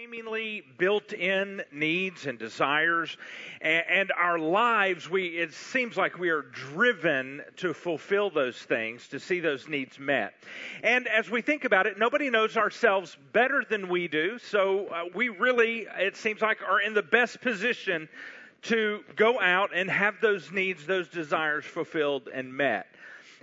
seemingly 0.00 0.62
built 0.78 1.12
in 1.12 1.62
needs 1.72 2.24
and 2.24 2.38
desires 2.38 3.18
and, 3.60 3.84
and, 3.86 4.12
our 4.16 4.38
lives 4.38 5.10
we 5.10 5.26
it 5.26 5.52
seems 5.52 5.94
like 5.94 6.18
we 6.18 6.30
are 6.30 6.42
driven 6.42 7.42
to 7.56 7.74
fulfill 7.74 8.30
those 8.30 8.56
things 8.56 9.08
to 9.08 9.20
see 9.20 9.40
those 9.40 9.68
needs 9.68 9.98
met. 9.98 10.32
And 10.82 11.06
as 11.06 11.28
we 11.28 11.42
think 11.42 11.64
about 11.64 11.86
it 11.86 11.98
nobody 11.98 12.30
knows 12.30 12.56
ourselves 12.56 13.16
better 13.34 13.62
than 13.68 13.88
we 13.88 14.08
do 14.08 14.38
so 14.38 14.86
uh, 14.86 15.04
we 15.14 15.28
really 15.28 15.86
it 15.98 16.16
seems 16.16 16.40
like 16.40 16.62
are 16.62 16.80
in 16.80 16.94
the 16.94 17.02
best 17.02 17.42
position 17.42 18.08
to 18.62 19.00
go 19.16 19.38
out 19.38 19.70
and 19.74 19.90
have 19.90 20.14
those 20.22 20.50
needs 20.50 20.86
those 20.86 21.08
desires 21.08 21.66
fulfilled 21.66 22.28
and 22.32 22.54
met 22.54 22.86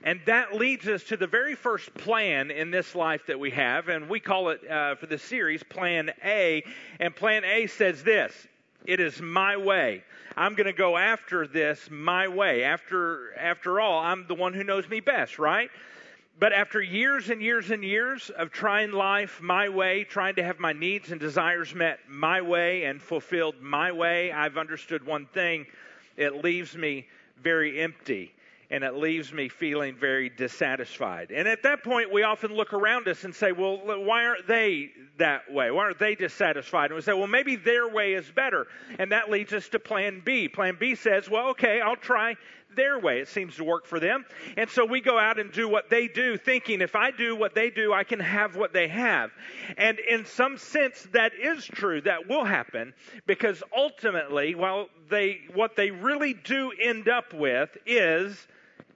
and 0.04 0.22
that 0.26 0.56
leads 0.56 0.88
us 0.88 1.04
to 1.06 1.18
the 1.18 1.28
very 1.28 1.56
first 1.56 1.94
plan 1.94 2.52
in 2.52 2.72
this 2.72 2.94
life 2.94 3.26
that 3.28 3.40
we 3.40 3.52
have, 3.52 3.90
and 3.90 4.08
we 4.08 4.20
call 4.20 4.50
it 4.50 4.70
uh, 4.70 4.96
for 4.96 5.08
this 5.08 5.24
series 5.24 5.64
Plan 5.64 6.12
A. 6.24 6.64
And 7.00 7.16
Plan 7.16 7.44
A 7.44 7.68
says 7.68 8.04
this 8.04 8.48
It 8.86 9.00
is 9.00 9.22
my 9.22 9.58
way. 9.58 10.04
I'm 10.36 10.54
going 10.54 10.68
to 10.68 10.74
go 10.74 10.98
after 10.98 11.48
this 11.48 11.90
my 11.90 12.28
way. 12.28 12.64
After, 12.64 13.34
after 13.38 13.82
all, 13.82 14.00
I'm 14.00 14.28
the 14.28 14.36
one 14.36 14.54
who 14.54 14.64
knows 14.64 14.88
me 14.88 15.00
best, 15.00 15.40
right? 15.40 15.72
But 16.40 16.54
after 16.54 16.80
years 16.80 17.32
and 17.32 17.42
years 17.42 17.72
and 17.72 17.84
years 17.84 18.30
of 18.30 18.52
trying 18.52 18.92
life 18.92 19.42
my 19.42 19.70
way, 19.70 20.04
trying 20.04 20.36
to 20.36 20.44
have 20.44 20.60
my 20.60 20.74
needs 20.74 21.12
and 21.12 21.20
desires 21.20 21.74
met 21.74 22.00
my 22.08 22.42
way 22.42 22.84
and 22.84 23.02
fulfilled 23.02 23.56
my 23.60 23.92
way, 23.92 24.32
I've 24.32 24.60
understood 24.60 25.04
one 25.04 25.26
thing 25.26 25.66
it 26.16 26.44
leaves 26.44 26.78
me 26.78 27.08
very 27.42 27.82
empty 27.82 28.36
and 28.70 28.84
it 28.84 28.96
leaves 28.96 29.32
me 29.32 29.48
feeling 29.48 29.96
very 29.96 30.30
dissatisfied. 30.30 31.32
And 31.32 31.48
at 31.48 31.64
that 31.64 31.84
point, 31.84 32.12
we 32.12 32.24
often 32.24 32.54
look 32.54 32.74
around 32.74 33.08
us 33.08 33.24
and 33.24 33.34
say, 33.34 33.52
well, 33.54 33.78
why 33.78 34.26
aren't 34.26 34.48
they 34.48 34.90
that 35.18 35.52
way? 35.52 35.72
Why 35.72 35.86
aren't 35.86 36.00
they 36.00 36.16
dissatisfied? 36.16 36.92
And 36.92 36.96
we 36.96 37.02
say, 37.02 37.14
well, 37.14 37.28
maybe 37.28 37.56
their 37.56 37.88
way 37.88 38.14
is 38.14 38.30
better. 38.30 38.68
And 39.00 39.12
that 39.14 39.30
leads 39.30 39.54
us 39.54 39.70
to 39.70 39.80
plan 39.80 40.22
B. 40.24 40.50
Plan 40.50 40.76
B 40.78 40.96
says, 40.96 41.30
well, 41.30 41.50
okay, 41.50 41.80
I'll 41.80 41.96
try 41.96 42.36
their 42.76 43.00
way. 43.00 43.20
It 43.20 43.30
seems 43.30 43.56
to 43.56 43.64
work 43.64 43.86
for 43.86 44.00
them. 44.00 44.26
And 44.58 44.70
so 44.70 44.86
we 44.86 45.00
go 45.00 45.18
out 45.18 45.40
and 45.40 45.52
do 45.52 45.70
what 45.70 45.90
they 45.90 46.10
do, 46.10 46.38
thinking 46.38 46.82
if 46.82 46.96
I 46.96 47.12
do 47.12 47.36
what 47.36 47.56
they 47.56 47.70
do, 47.70 47.94
I 47.94 48.04
can 48.04 48.20
have 48.20 48.56
what 48.56 48.74
they 48.74 48.90
have. 48.90 49.32
And 49.78 49.98
in 50.00 50.26
some 50.26 50.58
sense, 50.58 51.08
that 51.14 51.32
is 51.42 51.66
true. 51.66 52.02
That 52.02 52.28
will 52.28 52.44
happen 52.44 52.94
because 53.26 53.64
ultimately, 53.76 54.56
well, 54.56 54.88
they, 55.10 55.40
what 55.54 55.76
they 55.78 55.92
really 55.92 56.34
do 56.34 56.72
end 56.80 57.08
up 57.08 57.34
with 57.34 57.76
is 57.86 58.48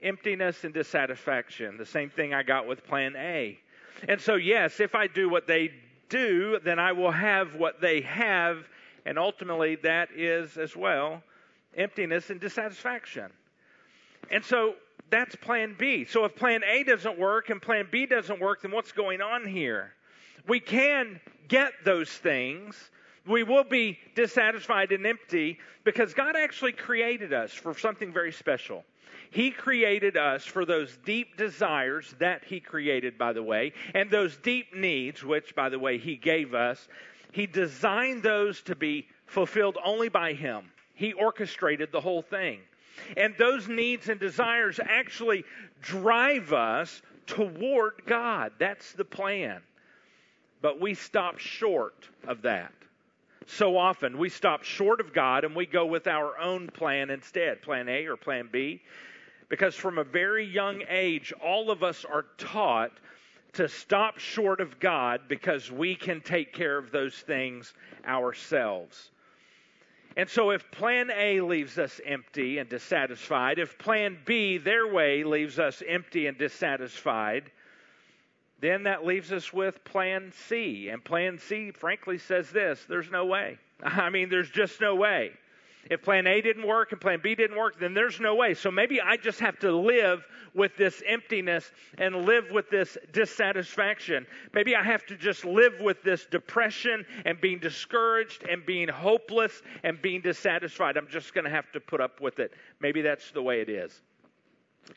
emptiness 0.02 0.64
and 0.64 0.74
dissatisfaction. 0.74 1.78
The 1.78 1.86
same 1.86 2.10
thing 2.10 2.34
I 2.34 2.44
got 2.44 2.68
with 2.68 2.86
plan 2.86 3.16
A. 3.16 3.60
And 4.08 4.20
so, 4.20 4.36
yes, 4.36 4.80
if 4.80 4.96
I 4.96 5.08
do 5.08 5.30
what 5.30 5.48
they 5.48 5.72
do, 6.10 6.60
then 6.64 6.80
I 6.80 6.92
will 6.92 7.12
have 7.12 7.56
what 7.56 7.82
they 7.82 8.02
have, 8.02 8.68
and 9.06 9.18
ultimately 9.18 9.76
that 9.78 10.10
is 10.16 10.58
as 10.58 10.76
well 10.76 11.24
emptiness 11.78 12.30
and 12.30 12.40
dissatisfaction. 12.40 13.32
And 14.30 14.44
so 14.44 14.76
that's 15.10 15.36
plan 15.36 15.76
B. 15.78 16.06
So 16.06 16.26
if 16.26 16.36
plan 16.36 16.62
A 16.64 16.84
doesn't 16.84 17.18
work 17.18 17.50
and 17.50 17.62
plan 17.62 17.88
B 17.90 18.06
doesn't 18.06 18.40
work, 18.40 18.62
then 18.62 18.72
what's 18.72 18.92
going 18.92 19.22
on 19.22 19.48
here? 19.48 19.94
We 20.48 20.60
can 20.60 21.20
get 21.48 21.74
those 21.86 22.10
things. 22.10 22.76
We 23.28 23.44
will 23.44 23.64
be 23.64 24.00
dissatisfied 24.16 24.92
and 24.92 25.06
empty 25.06 25.60
because 25.84 26.14
God 26.14 26.36
actually 26.36 26.74
created 26.74 27.34
us 27.34 27.54
for 27.54 27.78
something 27.78 28.12
very 28.12 28.32
special. 28.32 28.84
He 29.30 29.52
created 29.52 30.18
us 30.18 30.46
for 30.46 30.66
those 30.66 30.98
deep 31.06 31.38
desires 31.38 32.14
that 32.20 32.44
He 32.44 32.60
created, 32.60 33.18
by 33.18 33.34
the 33.34 33.44
way, 33.44 33.74
and 33.94 34.10
those 34.10 34.38
deep 34.38 34.76
needs, 34.76 35.24
which, 35.24 35.56
by 35.56 35.70
the 35.70 35.80
way, 35.80 35.98
He 35.98 36.16
gave 36.16 36.54
us. 36.54 36.88
He 37.32 37.48
designed 37.48 38.24
those 38.24 38.62
to 38.64 38.76
be 38.76 39.08
fulfilled 39.26 39.78
only 39.84 40.10
by 40.10 40.34
Him. 40.34 40.66
He 40.94 41.14
orchestrated 41.14 41.92
the 41.92 42.02
whole 42.02 42.22
thing. 42.22 42.60
And 43.18 43.34
those 43.38 43.68
needs 43.68 44.10
and 44.10 44.20
desires 44.20 44.80
actually 44.84 45.46
drive 45.82 46.54
us 46.54 47.02
toward 47.26 48.02
God. 48.06 48.52
That's 48.60 48.92
the 48.94 49.06
plan. 49.06 49.62
But 50.62 50.80
we 50.80 50.94
stop 50.94 51.40
short 51.40 52.10
of 52.28 52.44
that. 52.44 52.74
So 53.48 53.78
often 53.78 54.18
we 54.18 54.30
stop 54.30 54.64
short 54.64 55.00
of 55.00 55.14
God 55.14 55.44
and 55.44 55.56
we 55.56 55.66
go 55.66 55.86
with 55.86 56.08
our 56.08 56.38
own 56.38 56.68
plan 56.68 57.10
instead, 57.10 57.62
plan 57.62 57.90
A 57.90 58.06
or 58.06 58.16
plan 58.16 58.50
B. 58.52 58.82
Because 59.52 59.76
from 59.76 59.98
a 59.98 60.06
very 60.06 60.46
young 60.46 60.82
age, 60.88 61.34
all 61.44 61.72
of 61.72 61.84
us 61.84 62.06
are 62.06 62.26
taught 62.38 62.94
to 63.52 63.68
stop 63.68 64.18
short 64.18 64.62
of 64.62 64.80
God 64.80 65.24
because 65.28 65.70
we 65.70 65.94
can 65.94 66.22
take 66.22 66.54
care 66.54 66.78
of 66.78 66.90
those 66.90 67.14
things 67.14 67.74
ourselves. 68.08 69.12
And 70.16 70.30
so, 70.30 70.52
if 70.52 70.72
plan 70.72 71.12
A 71.14 71.42
leaves 71.42 71.78
us 71.78 72.00
empty 72.06 72.60
and 72.60 72.70
dissatisfied, 72.70 73.60
if 73.60 73.78
plan 73.78 74.20
B, 74.24 74.58
their 74.58 74.88
way, 74.88 75.26
leaves 75.26 75.60
us 75.60 75.84
empty 75.86 76.28
and 76.28 76.38
dissatisfied, 76.38 77.52
then 78.62 78.84
that 78.84 79.06
leaves 79.06 79.34
us 79.34 79.52
with 79.52 79.84
plan 79.84 80.32
C. 80.48 80.88
And 80.88 81.04
plan 81.04 81.40
C, 81.40 81.72
frankly, 81.72 82.20
says 82.20 82.50
this 82.52 82.86
there's 82.88 83.12
no 83.12 83.26
way. 83.26 83.58
I 83.84 84.12
mean, 84.12 84.30
there's 84.30 84.50
just 84.50 84.80
no 84.80 84.96
way. 84.96 85.32
If 85.90 86.04
plan 86.04 86.28
A 86.28 86.42
didn't 86.42 86.68
work 86.68 86.92
and 86.92 87.02
plan 87.02 87.20
B 87.22 87.36
didn't 87.36 87.58
work, 87.58 87.80
then 87.80 87.94
there's 87.94 88.20
no 88.20 88.36
way. 88.36 88.54
So 88.54 88.72
maybe 88.72 89.02
I 89.02 89.18
just 89.18 89.40
have 89.40 89.58
to 89.60 89.72
live 89.72 90.26
with 90.54 90.76
this 90.78 91.02
emptiness 91.08 91.72
and 91.98 92.26
live 92.26 92.52
with 92.52 92.70
this 92.70 92.98
dissatisfaction. 93.14 94.26
Maybe 94.54 94.76
I 94.76 94.84
have 94.84 95.06
to 95.08 95.16
just 95.16 95.46
live 95.46 95.80
with 95.82 96.04
this 96.04 96.26
depression 96.26 97.06
and 97.26 97.40
being 97.42 97.60
discouraged 97.60 98.46
and 98.50 98.66
being 98.66 98.88
hopeless 98.88 99.62
and 99.84 100.02
being 100.02 100.22
dissatisfied. 100.22 100.98
I'm 100.98 101.08
just 101.08 101.34
going 101.34 101.46
to 101.46 101.52
have 101.52 101.72
to 101.72 101.80
put 101.80 102.02
up 102.02 102.22
with 102.22 102.40
it. 102.40 102.54
Maybe 102.80 103.02
that's 103.02 103.32
the 103.32 103.42
way 103.42 103.62
it 103.62 103.70
is. 103.70 104.02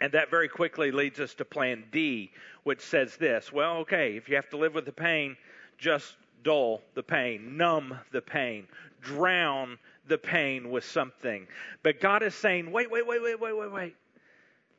And 0.00 0.12
that 0.12 0.30
very 0.30 0.48
quickly 0.48 0.90
leads 0.90 1.20
us 1.20 1.34
to 1.34 1.44
plan 1.44 1.84
D, 1.92 2.30
which 2.64 2.80
says 2.80 3.16
this 3.16 3.52
well, 3.52 3.78
okay, 3.78 4.16
if 4.16 4.28
you 4.28 4.36
have 4.36 4.48
to 4.50 4.56
live 4.56 4.74
with 4.74 4.86
the 4.86 4.92
pain, 4.92 5.36
just 5.78 6.16
dull 6.42 6.82
the 6.94 7.02
pain, 7.02 7.56
numb 7.56 7.98
the 8.12 8.22
pain, 8.22 8.66
drown 9.00 9.78
the 10.08 10.18
pain 10.18 10.70
with 10.70 10.84
something. 10.84 11.46
But 11.82 12.00
God 12.00 12.22
is 12.22 12.34
saying, 12.34 12.70
wait, 12.70 12.90
wait, 12.90 13.06
wait, 13.06 13.22
wait, 13.22 13.40
wait, 13.40 13.56
wait, 13.56 13.72
wait. 13.72 13.96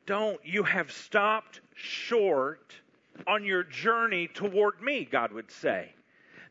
Don't. 0.06 0.38
You 0.44 0.62
have 0.62 0.92
stopped 0.92 1.60
short 1.74 2.74
on 3.26 3.44
your 3.44 3.64
journey 3.64 4.28
toward 4.28 4.80
me, 4.80 5.04
God 5.04 5.32
would 5.32 5.50
say. 5.50 5.92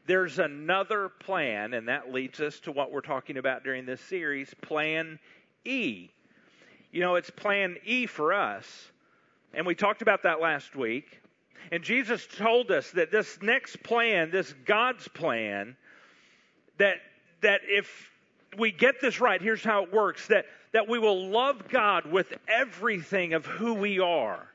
There's 0.07 0.39
another 0.39 1.09
plan, 1.09 1.73
and 1.73 1.87
that 1.87 2.11
leads 2.11 2.39
us 2.39 2.59
to 2.61 2.71
what 2.71 2.91
we're 2.91 3.01
talking 3.01 3.37
about 3.37 3.63
during 3.63 3.85
this 3.85 4.01
series 4.01 4.53
Plan 4.61 5.19
E. 5.63 6.09
You 6.91 7.01
know, 7.01 7.15
it's 7.15 7.29
Plan 7.29 7.77
E 7.85 8.05
for 8.05 8.33
us. 8.33 8.91
And 9.53 9.65
we 9.65 9.73
talked 9.73 10.01
about 10.01 10.23
that 10.23 10.41
last 10.41 10.75
week. 10.75 11.21
And 11.71 11.83
Jesus 11.83 12.27
told 12.37 12.69
us 12.71 12.91
that 12.91 13.11
this 13.11 13.39
next 13.41 13.81
plan, 13.81 14.29
this 14.29 14.53
God's 14.65 15.07
plan, 15.07 15.75
that 16.77 16.97
that 17.41 17.61
if 17.63 18.11
we 18.57 18.71
get 18.71 19.01
this 19.01 19.19
right, 19.19 19.41
here's 19.41 19.63
how 19.63 19.83
it 19.83 19.93
works 19.93 20.27
that, 20.27 20.45
that 20.71 20.87
we 20.87 20.99
will 20.99 21.27
love 21.29 21.67
God 21.69 22.05
with 22.05 22.33
everything 22.47 23.33
of 23.33 23.45
who 23.45 23.73
we 23.73 23.99
are. 23.99 24.47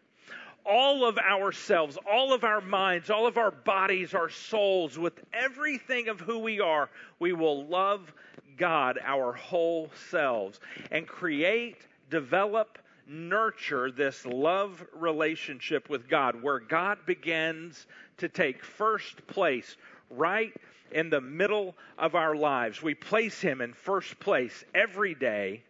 All 0.64 1.06
of 1.06 1.18
ourselves, 1.18 1.98
all 2.10 2.32
of 2.32 2.44
our 2.44 2.60
minds, 2.60 3.10
all 3.10 3.26
of 3.26 3.38
our 3.38 3.50
bodies, 3.50 4.14
our 4.14 4.28
souls, 4.28 4.98
with 4.98 5.14
everything 5.32 6.08
of 6.08 6.20
who 6.20 6.38
we 6.38 6.60
are, 6.60 6.90
we 7.18 7.32
will 7.32 7.66
love 7.66 8.12
God, 8.56 8.98
our 9.02 9.32
whole 9.32 9.90
selves, 10.10 10.60
and 10.90 11.06
create, 11.06 11.78
develop, 12.10 12.78
nurture 13.10 13.90
this 13.90 14.24
love 14.24 14.86
relationship 14.94 15.88
with 15.88 16.08
God 16.08 16.40
where 16.42 16.60
God 16.60 16.98
begins 17.06 17.86
to 18.18 18.28
take 18.28 18.62
first 18.62 19.26
place 19.26 19.76
right 20.10 20.52
in 20.92 21.10
the 21.10 21.20
middle 21.20 21.74
of 21.98 22.14
our 22.14 22.34
lives. 22.34 22.82
We 22.82 22.94
place 22.94 23.40
Him 23.40 23.60
in 23.60 23.72
first 23.72 24.18
place 24.20 24.64
every 24.74 25.14
day, 25.14 25.62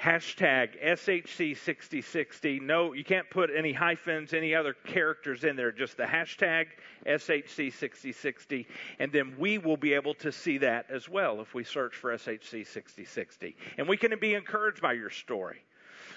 hashtag 0.03 0.83
SHC6060. 0.83 2.61
No, 2.61 2.93
you 2.93 3.05
can't 3.05 3.29
put 3.29 3.49
any 3.55 3.71
hyphens, 3.71 4.33
any 4.33 4.53
other 4.53 4.73
characters 4.73 5.45
in 5.45 5.55
there, 5.55 5.71
just 5.71 5.95
the 5.95 6.03
hashtag 6.03 6.67
SHC6060. 7.07 8.65
And 8.99 9.11
then 9.11 9.35
we 9.37 9.57
will 9.57 9.77
be 9.77 9.93
able 9.93 10.13
to 10.15 10.31
see 10.31 10.57
that 10.57 10.87
as 10.89 11.07
well 11.07 11.39
if 11.39 11.53
we 11.53 11.63
search 11.63 11.95
for 11.95 12.13
SHC6060. 12.13 13.55
And 13.77 13.87
we 13.87 13.95
can 13.95 14.13
be 14.19 14.33
encouraged 14.33 14.81
by 14.81 14.93
your 14.93 15.09
story. 15.09 15.63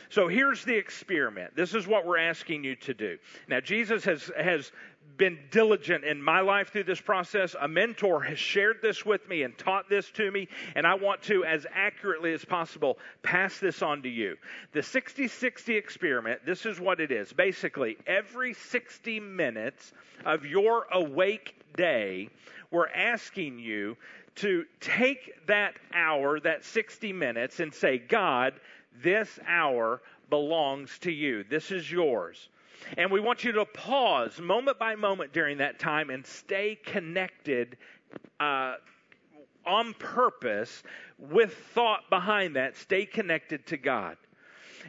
So 0.08 0.28
here's 0.28 0.64
the 0.64 0.74
experiment. 0.74 1.54
This 1.56 1.74
is 1.74 1.86
what 1.86 2.06
we're 2.06 2.18
asking 2.18 2.64
you 2.64 2.76
to 2.76 2.94
do. 2.94 3.18
Now, 3.48 3.60
Jesus 3.60 4.04
has, 4.04 4.30
has 4.38 4.72
been 5.16 5.38
diligent 5.50 6.04
in 6.04 6.20
my 6.20 6.40
life 6.40 6.70
through 6.70 6.84
this 6.84 7.00
process. 7.00 7.54
A 7.60 7.68
mentor 7.68 8.22
has 8.22 8.38
shared 8.38 8.78
this 8.82 9.04
with 9.04 9.26
me 9.28 9.42
and 9.42 9.56
taught 9.56 9.88
this 9.88 10.10
to 10.12 10.30
me, 10.30 10.48
and 10.74 10.86
I 10.86 10.94
want 10.94 11.22
to, 11.24 11.44
as 11.44 11.66
accurately 11.72 12.32
as 12.32 12.44
possible, 12.44 12.98
pass 13.22 13.58
this 13.58 13.82
on 13.82 14.02
to 14.02 14.08
you. 14.08 14.36
The 14.72 14.82
60 14.82 15.28
60 15.28 15.76
experiment, 15.76 16.44
this 16.44 16.66
is 16.66 16.80
what 16.80 17.00
it 17.00 17.10
is. 17.10 17.32
Basically, 17.32 17.96
every 18.06 18.54
60 18.54 19.20
minutes 19.20 19.92
of 20.24 20.44
your 20.46 20.86
awake 20.92 21.54
day, 21.76 22.28
we're 22.70 22.88
asking 22.88 23.58
you 23.58 23.96
to 24.36 24.64
take 24.80 25.46
that 25.46 25.78
hour, 25.94 26.38
that 26.40 26.64
60 26.64 27.12
minutes, 27.12 27.60
and 27.60 27.72
say, 27.72 27.98
God, 27.98 28.54
this 29.02 29.38
hour 29.46 30.02
belongs 30.30 30.98
to 31.00 31.12
you. 31.12 31.44
This 31.44 31.70
is 31.70 31.90
yours. 31.90 32.48
And 32.96 33.10
we 33.10 33.20
want 33.20 33.44
you 33.44 33.52
to 33.52 33.64
pause 33.64 34.40
moment 34.40 34.78
by 34.78 34.94
moment 34.94 35.32
during 35.32 35.58
that 35.58 35.78
time 35.78 36.10
and 36.10 36.26
stay 36.26 36.78
connected 36.84 37.76
uh, 38.40 38.74
on 39.64 39.94
purpose 39.94 40.82
with 41.18 41.54
thought 41.74 42.08
behind 42.10 42.56
that. 42.56 42.76
Stay 42.76 43.06
connected 43.06 43.66
to 43.66 43.76
God. 43.76 44.16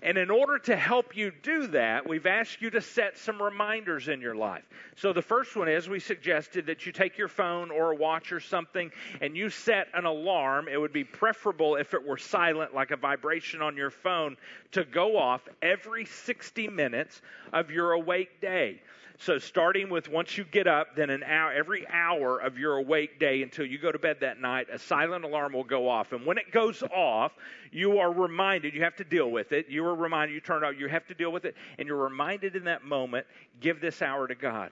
And 0.01 0.17
in 0.17 0.29
order 0.29 0.59
to 0.59 0.75
help 0.75 1.15
you 1.15 1.31
do 1.43 1.67
that, 1.67 2.07
we've 2.07 2.25
asked 2.25 2.61
you 2.61 2.69
to 2.71 2.81
set 2.81 3.17
some 3.17 3.41
reminders 3.41 4.07
in 4.07 4.21
your 4.21 4.35
life. 4.35 4.63
So 4.95 5.13
the 5.13 5.21
first 5.21 5.55
one 5.55 5.67
is 5.67 5.89
we 5.89 5.99
suggested 5.99 6.65
that 6.67 6.85
you 6.85 6.91
take 6.91 7.17
your 7.17 7.27
phone 7.27 7.71
or 7.71 7.91
a 7.91 7.95
watch 7.95 8.31
or 8.31 8.39
something 8.39 8.91
and 9.21 9.35
you 9.35 9.49
set 9.49 9.87
an 9.93 10.05
alarm. 10.05 10.67
It 10.67 10.77
would 10.77 10.93
be 10.93 11.03
preferable 11.03 11.75
if 11.75 11.93
it 11.93 12.05
were 12.05 12.17
silent, 12.17 12.73
like 12.73 12.91
a 12.91 12.97
vibration 12.97 13.61
on 13.61 13.75
your 13.75 13.91
phone, 13.91 14.37
to 14.71 14.83
go 14.83 15.17
off 15.17 15.41
every 15.61 16.05
60 16.05 16.67
minutes 16.67 17.21
of 17.53 17.71
your 17.71 17.93
awake 17.93 18.41
day. 18.41 18.81
So 19.19 19.39
starting 19.39 19.89
with 19.89 20.09
once 20.09 20.37
you 20.37 20.43
get 20.43 20.67
up, 20.67 20.95
then 20.95 21.09
an 21.09 21.23
hour, 21.23 21.51
every 21.51 21.87
hour 21.87 22.37
of 22.39 22.59
your 22.59 22.77
awake 22.77 23.19
day 23.19 23.41
until 23.41 23.65
you 23.65 23.79
go 23.79 23.91
to 23.91 23.97
bed 23.97 24.17
that 24.21 24.39
night, 24.39 24.67
a 24.71 24.77
silent 24.77 25.25
alarm 25.25 25.53
will 25.53 25.63
go 25.63 25.89
off. 25.89 26.11
And 26.11 26.23
when 26.23 26.37
it 26.37 26.51
goes 26.51 26.83
off, 26.83 27.31
you 27.71 27.97
are 27.97 28.11
reminded, 28.11 28.75
you 28.75 28.83
have 28.83 28.95
to 28.97 29.03
deal 29.03 29.31
with 29.31 29.53
it. 29.53 29.69
You 29.69 29.83
are 29.85 29.95
reminded, 29.95 30.35
you 30.35 30.39
turn 30.39 30.63
it 30.63 30.67
out, 30.67 30.77
you 30.77 30.87
have 30.87 31.07
to 31.07 31.15
deal 31.15 31.31
with 31.31 31.45
it. 31.45 31.55
And 31.79 31.87
you're 31.87 31.97
reminded 31.97 32.55
in 32.55 32.65
that 32.65 32.85
moment, 32.85 33.25
give 33.59 33.81
this 33.81 34.03
hour 34.03 34.27
to 34.27 34.35
God. 34.35 34.71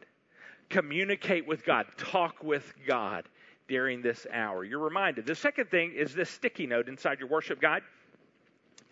Communicate 0.69 1.47
with 1.47 1.65
God. 1.65 1.87
Talk 1.97 2.43
with 2.43 2.71
God 2.85 3.27
during 3.67 4.03
this 4.03 4.27
hour. 4.31 4.63
You're 4.63 4.79
reminded. 4.79 5.25
The 5.25 5.35
second 5.35 5.71
thing 5.71 5.93
is 5.93 6.13
this 6.13 6.29
sticky 6.29 6.67
note 6.67 6.87
inside 6.87 7.19
your 7.19 7.29
worship 7.29 7.59
guide. 7.59 7.81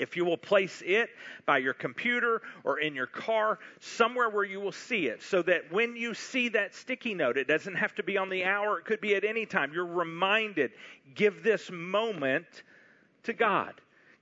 If 0.04 0.18
you 0.18 0.26
will 0.26 0.38
place 0.38 0.84
it 0.86 1.10
by 1.46 1.60
your 1.60 1.74
computer 1.74 2.42
or 2.66 2.80
in 2.80 2.94
your 2.94 3.08
car, 3.08 3.60
somewhere 3.80 4.30
where 4.30 4.44
you 4.44 4.60
will 4.60 4.74
see 4.74 5.08
it, 5.08 5.24
so 5.24 5.42
that 5.44 5.72
when 5.72 5.96
you 5.96 6.14
see 6.14 6.50
that 6.50 6.76
sticky 6.76 7.14
note, 7.14 7.38
it 7.38 7.48
doesn't 7.48 7.76
have 7.76 7.96
to 7.96 8.04
be 8.04 8.18
on 8.18 8.30
the 8.30 8.44
hour, 8.44 8.80
it 8.80 8.86
could 8.86 9.00
be 9.00 9.16
at 9.16 9.24
any 9.24 9.46
time. 9.46 9.72
You're 9.74 9.86
reminded, 9.86 10.72
give 11.16 11.42
this 11.42 11.72
moment 11.72 12.64
to 13.24 13.32
God. 13.32 13.74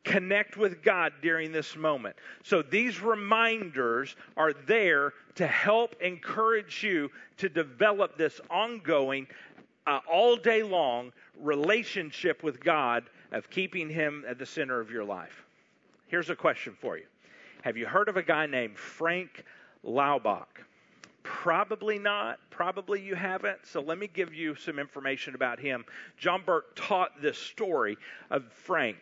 Connect 0.04 0.56
with 0.56 0.84
God 0.84 1.14
during 1.22 1.52
this 1.52 1.76
moment. 1.76 2.16
So 2.44 2.62
these 2.62 3.02
reminders 3.02 4.16
are 4.38 4.54
there 4.54 5.14
to 5.36 5.48
help 5.48 5.96
encourage 6.02 6.84
you 6.84 7.10
to 7.38 7.50
develop 7.50 8.18
this 8.18 8.40
ongoing, 8.50 9.28
uh, 9.88 10.00
all 10.12 10.36
day 10.36 10.62
long 10.64 11.12
relationship 11.40 12.44
with 12.44 12.64
God 12.64 13.10
of 13.32 13.50
keeping 13.50 13.90
Him 13.90 14.24
at 14.28 14.38
the 14.38 14.46
center 14.46 14.80
of 14.80 14.92
your 14.92 15.04
life. 15.04 15.44
Here's 16.12 16.30
a 16.30 16.36
question 16.36 16.76
for 16.78 16.98
you 16.98 17.06
Have 17.64 17.78
you 17.78 17.88
heard 17.88 18.10
of 18.10 18.18
a 18.18 18.22
guy 18.22 18.46
named 18.46 18.78
Frank 18.78 19.46
Laubach? 19.82 20.60
Probably 21.24 21.98
not. 21.98 22.38
Probably 22.50 23.02
you 23.02 23.16
haven't. 23.16 23.60
So 23.64 23.80
let 23.80 23.98
me 23.98 24.08
give 24.08 24.34
you 24.34 24.54
some 24.56 24.78
information 24.78 25.36
about 25.36 25.58
him. 25.58 25.86
John 26.18 26.42
Burke 26.46 26.76
taught 26.76 27.22
this 27.22 27.38
story 27.38 27.98
of 28.30 28.44
Frank. 28.52 28.98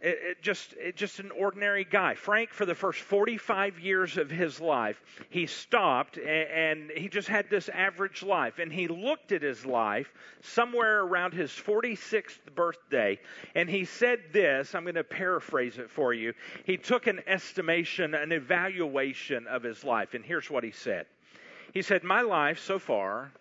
It, 0.00 0.18
it 0.22 0.42
just 0.42 0.74
it, 0.74 0.96
just 0.96 1.20
an 1.20 1.30
ordinary 1.30 1.84
guy. 1.84 2.14
Frank, 2.14 2.50
for 2.52 2.66
the 2.66 2.74
first 2.74 3.00
45 3.00 3.78
years 3.78 4.16
of 4.16 4.30
his 4.30 4.60
life, 4.60 5.00
he 5.30 5.46
stopped 5.46 6.16
and, 6.16 6.88
and 6.88 6.90
he 6.90 7.08
just 7.08 7.28
had 7.28 7.48
this 7.48 7.68
average 7.68 8.22
life. 8.22 8.58
And 8.58 8.72
he 8.72 8.88
looked 8.88 9.32
at 9.32 9.42
his 9.42 9.64
life 9.64 10.12
somewhere 10.40 11.02
around 11.02 11.34
his 11.34 11.50
46th 11.50 12.38
birthday, 12.54 13.20
and 13.54 13.68
he 13.68 13.84
said 13.84 14.20
this. 14.32 14.74
I'm 14.74 14.82
going 14.82 14.96
to 14.96 15.04
paraphrase 15.04 15.78
it 15.78 15.90
for 15.90 16.12
you. 16.12 16.34
He 16.64 16.76
took 16.76 17.06
an 17.06 17.20
estimation, 17.26 18.14
an 18.14 18.32
evaluation 18.32 19.46
of 19.46 19.62
his 19.62 19.84
life, 19.84 20.14
and 20.14 20.24
here's 20.24 20.50
what 20.50 20.64
he 20.64 20.72
said. 20.72 21.06
He 21.72 21.82
said, 21.82 22.02
"My 22.02 22.22
life 22.22 22.58
so 22.58 22.78
far 22.78 23.32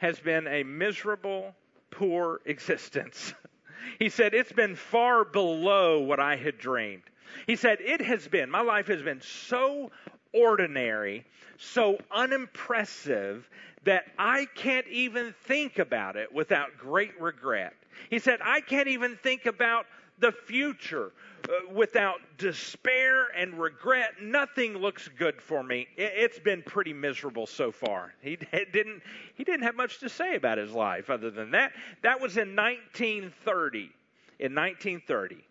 has 0.00 0.18
been 0.18 0.46
a 0.46 0.62
miserable, 0.62 1.54
poor 1.90 2.40
existence." 2.44 3.34
He 3.98 4.08
said, 4.08 4.34
It's 4.34 4.52
been 4.52 4.76
far 4.76 5.24
below 5.24 6.00
what 6.00 6.20
I 6.20 6.36
had 6.36 6.58
dreamed. 6.58 7.02
He 7.46 7.56
said, 7.56 7.78
It 7.80 8.00
has 8.00 8.28
been, 8.28 8.50
my 8.50 8.60
life 8.60 8.86
has 8.88 9.02
been 9.02 9.20
so 9.20 9.90
ordinary, 10.32 11.24
so 11.56 11.98
unimpressive, 12.10 13.48
that 13.84 14.04
I 14.18 14.46
can't 14.54 14.86
even 14.88 15.34
think 15.44 15.78
about 15.78 16.16
it 16.16 16.32
without 16.32 16.78
great 16.78 17.20
regret. 17.20 17.74
He 18.10 18.18
said, 18.18 18.40
I 18.42 18.60
can't 18.60 18.88
even 18.88 19.16
think 19.16 19.46
about 19.46 19.86
the 20.22 20.32
future 20.32 21.12
uh, 21.48 21.70
without 21.74 22.20
despair 22.38 23.26
and 23.36 23.60
regret. 23.60 24.22
Nothing 24.22 24.78
looks 24.78 25.10
good 25.18 25.42
for 25.42 25.62
me. 25.62 25.88
It's 25.96 26.38
been 26.38 26.62
pretty 26.62 26.92
miserable 26.94 27.46
so 27.46 27.70
far. 27.70 28.14
He 28.22 28.36
didn't 28.72 29.02
he 29.34 29.44
didn't 29.44 29.64
have 29.64 29.76
much 29.76 29.98
to 29.98 30.08
say 30.08 30.36
about 30.36 30.56
his 30.56 30.70
life 30.70 31.10
other 31.10 31.30
than 31.30 31.50
that. 31.50 31.72
That 32.02 32.20
was 32.20 32.38
in 32.38 32.56
1930. 32.56 33.90
In 34.38 34.54
1930. 34.54 35.44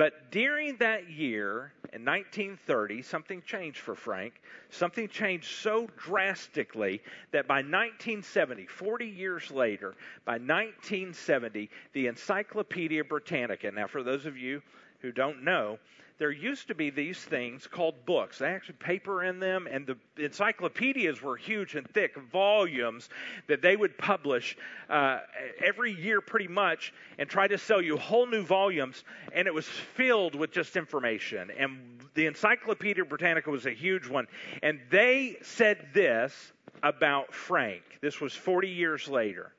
But 0.00 0.30
during 0.30 0.78
that 0.78 1.10
year, 1.10 1.74
in 1.92 2.06
1930, 2.06 3.02
something 3.02 3.42
changed 3.42 3.80
for 3.80 3.94
Frank. 3.94 4.40
Something 4.70 5.08
changed 5.08 5.48
so 5.48 5.88
drastically 5.98 7.02
that 7.32 7.46
by 7.46 7.56
1970, 7.56 8.64
40 8.64 9.04
years 9.04 9.50
later, 9.50 9.94
by 10.24 10.38
1970, 10.38 11.68
the 11.92 12.06
Encyclopedia 12.06 13.04
Britannica, 13.04 13.70
now 13.72 13.86
for 13.86 14.02
those 14.02 14.24
of 14.24 14.38
you 14.38 14.62
who 15.00 15.12
don't 15.12 15.44
know, 15.44 15.78
there 16.20 16.30
used 16.30 16.68
to 16.68 16.74
be 16.74 16.90
these 16.90 17.18
things 17.18 17.66
called 17.66 18.04
books. 18.04 18.38
They 18.38 18.48
actually 18.48 18.74
paper 18.74 19.24
in 19.24 19.40
them, 19.40 19.66
and 19.66 19.86
the 19.86 19.96
encyclopedias 20.22 21.22
were 21.22 21.34
huge 21.34 21.76
and 21.76 21.88
thick 21.88 22.14
volumes 22.30 23.08
that 23.46 23.62
they 23.62 23.74
would 23.74 23.96
publish 23.96 24.54
uh, 24.90 25.20
every 25.64 25.92
year, 25.92 26.20
pretty 26.20 26.46
much, 26.46 26.92
and 27.18 27.26
try 27.26 27.48
to 27.48 27.56
sell 27.56 27.80
you 27.80 27.96
whole 27.96 28.26
new 28.26 28.42
volumes. 28.42 29.02
And 29.32 29.48
it 29.48 29.54
was 29.54 29.64
filled 29.66 30.34
with 30.34 30.52
just 30.52 30.76
information. 30.76 31.50
And 31.58 31.78
the 32.12 32.26
Encyclopedia 32.26 33.02
Britannica 33.02 33.50
was 33.50 33.64
a 33.64 33.72
huge 33.72 34.06
one. 34.06 34.26
And 34.62 34.78
they 34.90 35.38
said 35.40 35.88
this 35.94 36.52
about 36.82 37.32
Frank. 37.32 37.82
This 38.02 38.20
was 38.20 38.34
40 38.34 38.68
years 38.68 39.08
later. 39.08 39.52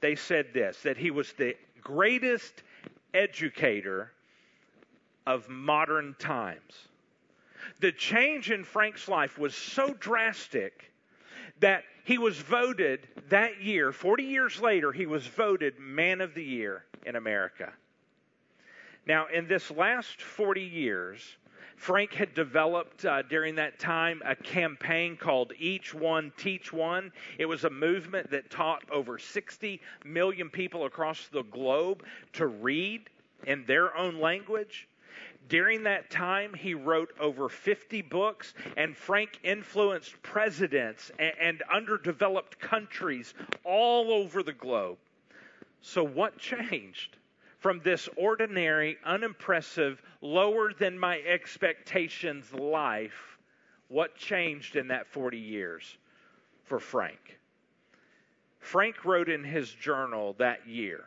They 0.00 0.14
said 0.14 0.54
this 0.54 0.82
that 0.82 0.98
he 0.98 1.10
was 1.10 1.32
the 1.32 1.56
greatest 1.82 2.62
educator 3.12 4.12
of 5.26 5.48
modern 5.48 6.14
times. 6.18 6.88
The 7.80 7.92
change 7.92 8.50
in 8.50 8.64
Frank's 8.64 9.08
life 9.08 9.38
was 9.38 9.54
so 9.54 9.94
drastic 9.94 10.92
that 11.60 11.84
he 12.04 12.18
was 12.18 12.36
voted 12.38 13.08
that 13.30 13.62
year, 13.62 13.92
40 13.92 14.22
years 14.22 14.60
later, 14.60 14.92
he 14.92 15.06
was 15.06 15.26
voted 15.26 15.78
Man 15.78 16.20
of 16.20 16.34
the 16.34 16.44
Year 16.44 16.84
in 17.04 17.16
America. 17.16 17.72
Now, 19.06 19.26
in 19.26 19.48
this 19.48 19.70
last 19.70 20.20
40 20.20 20.62
years, 20.62 21.20
Frank 21.76 22.12
had 22.12 22.34
developed 22.34 23.04
uh, 23.04 23.22
during 23.22 23.54
that 23.56 23.78
time 23.78 24.22
a 24.24 24.34
campaign 24.34 25.16
called 25.16 25.52
Each 25.58 25.92
One 25.92 26.32
Teach 26.36 26.72
One. 26.72 27.12
It 27.38 27.46
was 27.46 27.64
a 27.64 27.70
movement 27.70 28.30
that 28.30 28.50
taught 28.50 28.82
over 28.90 29.18
60 29.18 29.80
million 30.04 30.48
people 30.48 30.86
across 30.86 31.28
the 31.28 31.42
globe 31.42 32.04
to 32.34 32.46
read 32.46 33.10
in 33.46 33.64
their 33.66 33.96
own 33.96 34.20
language. 34.20 34.88
During 35.48 35.84
that 35.84 36.10
time, 36.10 36.54
he 36.54 36.74
wrote 36.74 37.12
over 37.20 37.48
50 37.48 38.02
books, 38.02 38.52
and 38.76 38.96
Frank 38.96 39.38
influenced 39.44 40.20
presidents 40.22 41.12
and, 41.18 41.32
and 41.40 41.62
underdeveloped 41.72 42.58
countries 42.58 43.32
all 43.62 44.12
over 44.12 44.42
the 44.42 44.52
globe. 44.52 44.98
So, 45.82 46.02
what 46.02 46.38
changed? 46.38 47.16
From 47.58 47.80
this 47.80 48.08
ordinary, 48.16 48.98
unimpressive, 49.04 50.02
lower 50.20 50.72
than 50.72 50.98
my 50.98 51.20
expectations 51.20 52.52
life, 52.52 53.38
what 53.88 54.16
changed 54.16 54.76
in 54.76 54.88
that 54.88 55.06
40 55.06 55.38
years 55.38 55.96
for 56.64 56.78
Frank? 56.78 57.38
Frank 58.58 59.04
wrote 59.04 59.28
in 59.28 59.44
his 59.44 59.70
journal 59.70 60.34
that 60.38 60.66
year 60.66 61.04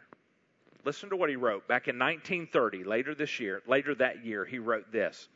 Listen 0.90 1.12
to 1.12 1.16
what 1.16 1.30
he 1.30 1.36
wrote 1.36 1.68
back 1.68 1.88
in 1.88 2.00
1930, 2.00 2.84
later 2.84 3.14
this 3.14 3.40
year, 3.40 3.62
later 3.68 3.94
that 3.94 4.26
year, 4.26 4.44
he 4.44 4.58
wrote 4.58 4.92
this. 4.92 5.30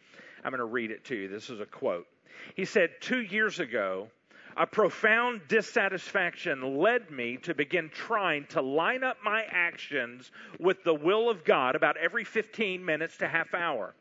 I'm 0.44 0.50
going 0.50 0.58
to 0.58 0.66
read 0.66 0.90
it 0.90 1.06
to 1.06 1.16
you. 1.16 1.28
This 1.28 1.52
is 1.52 1.60
a 1.60 1.66
quote. 1.68 2.08
He 2.56 2.66
said, 2.66 2.90
Two 3.02 3.22
years 3.22 3.60
ago, 3.60 4.08
a 4.58 4.66
profound 4.66 5.42
dissatisfaction 5.48 6.80
led 6.80 7.12
me 7.12 7.38
to 7.44 7.54
begin 7.54 7.92
trying 7.94 8.48
to 8.48 8.64
line 8.64 9.04
up 9.04 9.18
my 9.24 9.44
actions 9.48 10.32
with 10.60 10.84
the 10.84 10.96
will 10.96 11.30
of 11.30 11.44
God 11.44 11.76
about 11.76 11.98
every 11.98 12.24
15 12.24 12.84
minutes 12.84 13.18
to 13.18 13.28
half 13.28 13.54
hour. 13.54 13.94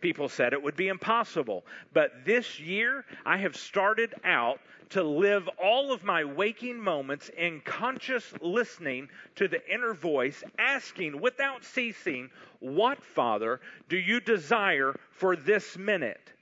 People 0.00 0.28
said 0.28 0.52
it 0.52 0.62
would 0.62 0.76
be 0.76 0.88
impossible. 0.88 1.64
But 1.92 2.24
this 2.24 2.60
year, 2.60 3.04
I 3.24 3.38
have 3.38 3.56
started 3.56 4.14
out 4.24 4.60
to 4.90 5.02
live 5.02 5.48
all 5.62 5.92
of 5.92 6.04
my 6.04 6.24
waking 6.24 6.78
moments 6.78 7.30
in 7.36 7.60
conscious 7.60 8.32
listening 8.40 9.08
to 9.34 9.48
the 9.48 9.60
inner 9.72 9.94
voice, 9.94 10.44
asking 10.58 11.20
without 11.20 11.64
ceasing, 11.64 12.30
What, 12.60 13.02
Father, 13.02 13.60
do 13.88 13.96
you 13.96 14.20
desire 14.20 14.94
for 15.10 15.34
this 15.34 15.76
minute? 15.76 16.32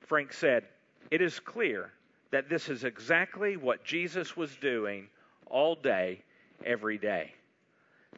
Frank 0.00 0.32
said, 0.32 0.64
It 1.10 1.20
is 1.20 1.40
clear 1.40 1.90
that 2.30 2.48
this 2.48 2.68
is 2.68 2.84
exactly 2.84 3.56
what 3.56 3.84
Jesus 3.84 4.36
was 4.36 4.54
doing 4.56 5.08
all 5.46 5.74
day, 5.74 6.22
every 6.64 6.98
day. 6.98 7.32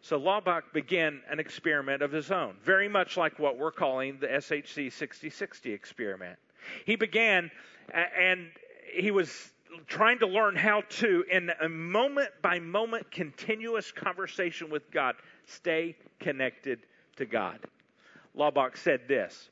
So 0.02 0.20
Laubach 0.20 0.64
began 0.72 1.22
an 1.30 1.40
experiment 1.40 2.02
of 2.02 2.12
his 2.12 2.30
own, 2.30 2.56
very 2.62 2.88
much 2.88 3.16
like 3.16 3.38
what 3.38 3.58
we're 3.58 3.72
calling 3.72 4.18
the 4.20 4.26
SHC 4.26 4.92
6060 4.92 5.72
experiment. 5.72 6.38
He 6.84 6.96
began, 6.96 7.50
and 7.92 8.48
he 8.92 9.10
was 9.10 9.52
trying 9.86 10.18
to 10.20 10.26
learn 10.26 10.56
how 10.56 10.82
to, 10.88 11.24
in 11.30 11.50
a 11.60 11.68
moment 11.68 12.30
by 12.42 12.58
moment 12.58 13.10
continuous 13.10 13.92
conversation 13.92 14.70
with 14.70 14.90
God, 14.90 15.16
stay 15.46 15.96
connected 16.20 16.80
to 17.16 17.26
God. 17.26 17.58
Laubach 18.36 18.76
said 18.76 19.08
this 19.08 19.50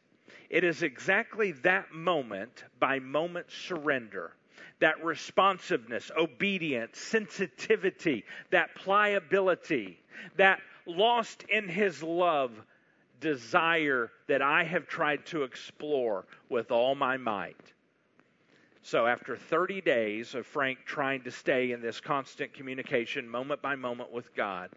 It 0.51 0.65
is 0.65 0.83
exactly 0.83 1.53
that 1.63 1.93
moment 1.93 2.65
by 2.79 2.99
moment 2.99 3.47
surrender, 3.51 4.33
that 4.81 5.03
responsiveness, 5.05 6.11
obedience, 6.17 6.99
sensitivity, 6.99 8.25
that 8.51 8.75
pliability, 8.75 9.99
that 10.37 10.61
lost 10.87 11.45
in 11.49 11.69
his 11.69 12.03
love 12.03 12.53
desire 13.21 14.11
that 14.27 14.43
I 14.43 14.65
have 14.65 14.87
tried 14.87 15.25
to 15.27 15.45
explore 15.45 16.27
with 16.49 16.71
all 16.71 16.95
my 16.95 17.17
might. 17.17 17.73
So, 18.83 19.07
after 19.07 19.37
30 19.37 19.81
days 19.81 20.35
of 20.35 20.45
Frank 20.45 20.81
trying 20.85 21.23
to 21.23 21.31
stay 21.31 21.71
in 21.71 21.81
this 21.81 22.01
constant 22.01 22.53
communication, 22.53 23.29
moment 23.29 23.63
by 23.63 23.77
moment 23.77 24.11
with 24.11 24.35
God, 24.35 24.71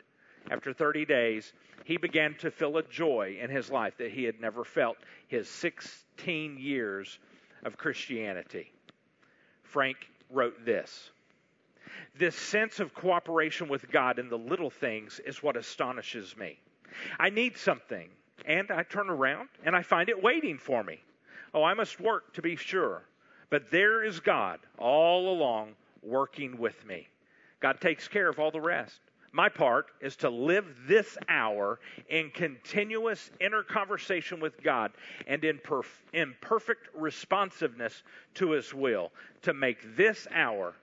after 0.52 0.74
30 0.74 1.06
days, 1.06 1.54
he 1.86 1.98
began 1.98 2.36
to 2.36 2.52
feel 2.52 2.78
a 2.78 2.84
joy 2.84 3.38
in 3.42 3.50
his 3.50 3.72
life 3.72 3.98
that 3.98 4.12
he 4.12 4.24
had 4.24 4.40
never 4.40 4.64
felt 4.64 4.98
his 5.28 5.50
16 5.50 6.58
years 6.60 7.18
of 7.64 7.78
Christianity. 7.78 8.72
Frank 9.64 9.98
wrote 10.30 10.64
this 10.64 11.10
This 12.18 12.36
sense 12.36 12.80
of 12.80 12.94
cooperation 12.94 13.68
with 13.68 13.92
God 13.92 14.20
in 14.20 14.30
the 14.30 14.38
little 14.38 14.70
things 14.70 15.20
is 15.26 15.44
what 15.44 15.58
astonishes 15.58 16.38
me. 16.38 16.58
I 17.20 17.30
need 17.30 17.58
something, 17.58 18.10
and 18.46 18.72
I 18.72 18.84
turn 18.84 19.10
around 19.10 19.50
and 19.66 19.76
I 19.76 19.82
find 19.82 20.08
it 20.08 20.24
waiting 20.24 20.58
for 20.58 20.84
me. 20.84 21.02
Oh, 21.54 21.64
I 21.64 21.74
must 21.74 22.00
work 22.00 22.34
to 22.34 22.42
be 22.42 22.56
sure. 22.56 23.04
But 23.50 23.70
there 23.70 24.04
is 24.04 24.20
God 24.20 24.60
all 24.78 25.30
along 25.30 25.76
working 26.02 26.58
with 26.58 26.86
me. 26.86 27.08
God 27.60 27.82
takes 27.82 28.08
care 28.08 28.30
of 28.30 28.40
all 28.40 28.52
the 28.52 28.62
rest. 28.62 29.00
My 29.34 29.50
part 29.50 29.88
is 30.00 30.16
to 30.18 30.30
live 30.30 30.66
this 30.88 31.18
hour 31.28 31.80
in 32.08 32.30
continuous 32.32 33.32
inner 33.42 33.64
conversation 33.64 34.40
with 34.40 34.64
God 34.64 34.94
and 35.28 35.44
in, 35.44 35.58
perf- 35.58 36.04
in 36.14 36.34
perfect 36.40 36.88
responsiveness 36.96 38.04
to 38.36 38.52
His 38.52 38.74
will 38.74 39.12
to 39.42 39.54
make 39.54 39.98
this 39.98 40.26
hour 40.34 40.74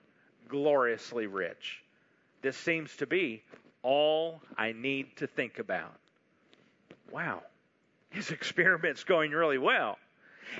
gloriously 0.53 1.25
rich. 1.25 1.81
This 2.43 2.55
seems 2.55 2.95
to 2.97 3.07
be 3.07 3.41
all 3.81 4.39
I 4.55 4.71
need 4.71 5.17
to 5.17 5.25
think 5.25 5.57
about. 5.57 5.95
Wow, 7.11 7.41
his 8.11 8.29
experiment's 8.37 9.03
going 9.03 9.31
really 9.31 9.57
well. 9.57 9.97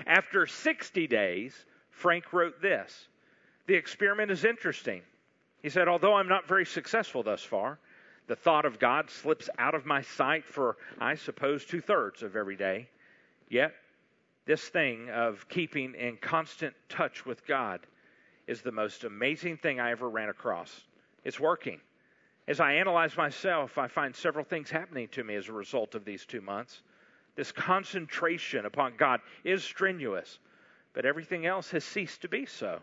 After 0.07 0.47
60 0.47 1.05
days, 1.05 1.53
Frank 1.91 2.33
wrote 2.33 2.59
this 2.59 3.07
The 3.67 3.75
experiment 3.75 4.31
is 4.31 4.45
interesting. 4.45 5.03
He 5.61 5.69
said, 5.69 5.87
Although 5.87 6.15
I'm 6.15 6.27
not 6.27 6.47
very 6.47 6.65
successful 6.65 7.21
thus 7.21 7.43
far, 7.43 7.77
the 8.25 8.35
thought 8.35 8.65
of 8.65 8.79
God 8.79 9.11
slips 9.11 9.47
out 9.59 9.75
of 9.75 9.85
my 9.85 10.01
sight 10.01 10.43
for, 10.43 10.77
I 10.99 11.13
suppose, 11.13 11.65
two 11.65 11.81
thirds 11.81 12.23
of 12.23 12.35
every 12.35 12.55
day. 12.55 12.89
Yet, 13.47 13.75
this 14.45 14.67
thing 14.67 15.11
of 15.11 15.47
keeping 15.49 15.93
in 15.93 16.17
constant 16.17 16.73
touch 16.89 17.27
with 17.27 17.45
God 17.45 17.85
is 18.47 18.61
the 18.61 18.71
most 18.71 19.03
amazing 19.03 19.57
thing 19.57 19.79
I 19.79 19.91
ever 19.91 20.09
ran 20.09 20.29
across. 20.29 20.81
It's 21.23 21.39
working. 21.39 21.79
As 22.47 22.59
I 22.59 22.73
analyze 22.73 23.15
myself, 23.15 23.77
I 23.77 23.87
find 23.87 24.15
several 24.15 24.43
things 24.43 24.69
happening 24.69 25.07
to 25.09 25.23
me 25.23 25.35
as 25.35 25.47
a 25.47 25.53
result 25.53 25.95
of 25.95 26.03
these 26.03 26.25
two 26.25 26.41
months. 26.41 26.81
This 27.35 27.51
concentration 27.51 28.65
upon 28.65 28.93
God 28.97 29.21
is 29.43 29.63
strenuous 29.63 30.39
but 30.93 31.05
everything 31.05 31.45
else 31.45 31.71
has 31.71 31.83
ceased 31.83 32.21
to 32.21 32.29
be 32.29 32.45
so. 32.45 32.79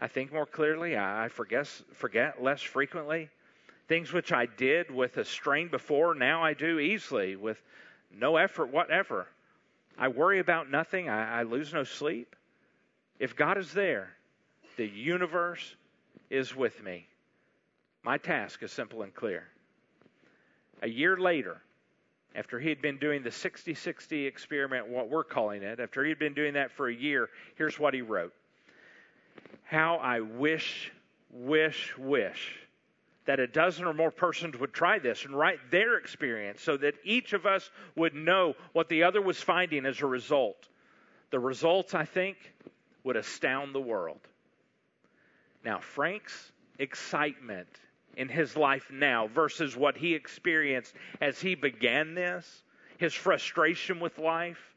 I 0.00 0.08
think 0.08 0.32
more 0.32 0.46
clearly, 0.46 0.96
I 0.96 1.28
forget, 1.28 1.66
forget 1.92 2.42
less 2.42 2.62
frequently. 2.62 3.28
Things 3.88 4.12
which 4.12 4.32
I 4.32 4.46
did 4.46 4.90
with 4.90 5.18
a 5.18 5.24
strain 5.24 5.68
before, 5.68 6.14
now 6.14 6.42
I 6.42 6.54
do 6.54 6.78
easily 6.78 7.36
with 7.36 7.62
no 8.10 8.36
effort 8.36 8.72
whatever. 8.72 9.26
I 9.98 10.08
worry 10.08 10.38
about 10.38 10.70
nothing, 10.70 11.10
I, 11.10 11.40
I 11.40 11.42
lose 11.42 11.74
no 11.74 11.84
sleep. 11.84 12.34
If 13.18 13.36
God 13.36 13.58
is 13.58 13.72
there, 13.72 14.10
the 14.76 14.86
universe 14.86 15.74
is 16.30 16.54
with 16.54 16.82
me. 16.82 17.06
My 18.02 18.18
task 18.18 18.62
is 18.62 18.72
simple 18.72 19.02
and 19.02 19.14
clear. 19.14 19.44
A 20.82 20.88
year 20.88 21.16
later, 21.16 21.60
after 22.34 22.58
he 22.58 22.68
had 22.68 22.82
been 22.82 22.98
doing 22.98 23.22
the 23.22 23.30
60 23.30 23.74
60 23.74 24.26
experiment, 24.26 24.88
what 24.88 25.08
we're 25.08 25.24
calling 25.24 25.62
it, 25.62 25.78
after 25.78 26.02
he 26.02 26.08
had 26.08 26.18
been 26.18 26.34
doing 26.34 26.54
that 26.54 26.72
for 26.72 26.88
a 26.88 26.94
year, 26.94 27.28
here's 27.56 27.78
what 27.78 27.94
he 27.94 28.02
wrote 28.02 28.32
How 29.64 29.96
I 29.96 30.20
wish, 30.20 30.90
wish, 31.30 31.96
wish 31.96 32.58
that 33.24 33.38
a 33.38 33.46
dozen 33.46 33.84
or 33.84 33.94
more 33.94 34.10
persons 34.10 34.58
would 34.58 34.72
try 34.72 34.98
this 34.98 35.24
and 35.24 35.36
write 35.36 35.70
their 35.70 35.96
experience 35.96 36.60
so 36.60 36.76
that 36.76 36.94
each 37.04 37.32
of 37.32 37.46
us 37.46 37.70
would 37.94 38.14
know 38.14 38.54
what 38.72 38.88
the 38.88 39.04
other 39.04 39.22
was 39.22 39.40
finding 39.40 39.86
as 39.86 40.00
a 40.00 40.06
result. 40.06 40.68
The 41.30 41.38
results, 41.38 41.94
I 41.94 42.04
think, 42.04 42.36
would 43.04 43.16
astound 43.16 43.74
the 43.74 43.80
world. 43.80 44.20
Now, 45.64 45.78
Frank's 45.78 46.52
excitement 46.78 47.68
in 48.16 48.28
his 48.28 48.56
life 48.56 48.90
now 48.90 49.28
versus 49.28 49.76
what 49.76 49.96
he 49.96 50.14
experienced 50.14 50.94
as 51.20 51.40
he 51.40 51.54
began 51.54 52.14
this, 52.14 52.62
his 52.98 53.14
frustration 53.14 54.00
with 54.00 54.18
life, 54.18 54.74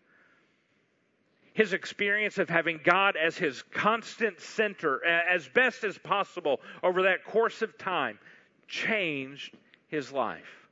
his 1.53 1.73
experience 1.73 2.37
of 2.37 2.49
having 2.49 2.79
God 2.83 3.15
as 3.15 3.37
his 3.37 3.61
constant 3.71 4.39
center 4.39 5.03
as 5.05 5.47
best 5.47 5.83
as 5.83 5.97
possible 5.97 6.59
over 6.83 7.03
that 7.03 7.23
course 7.23 7.61
of 7.61 7.77
time 7.77 8.19
changed 8.67 9.55
his 9.87 10.11
life. 10.11 10.67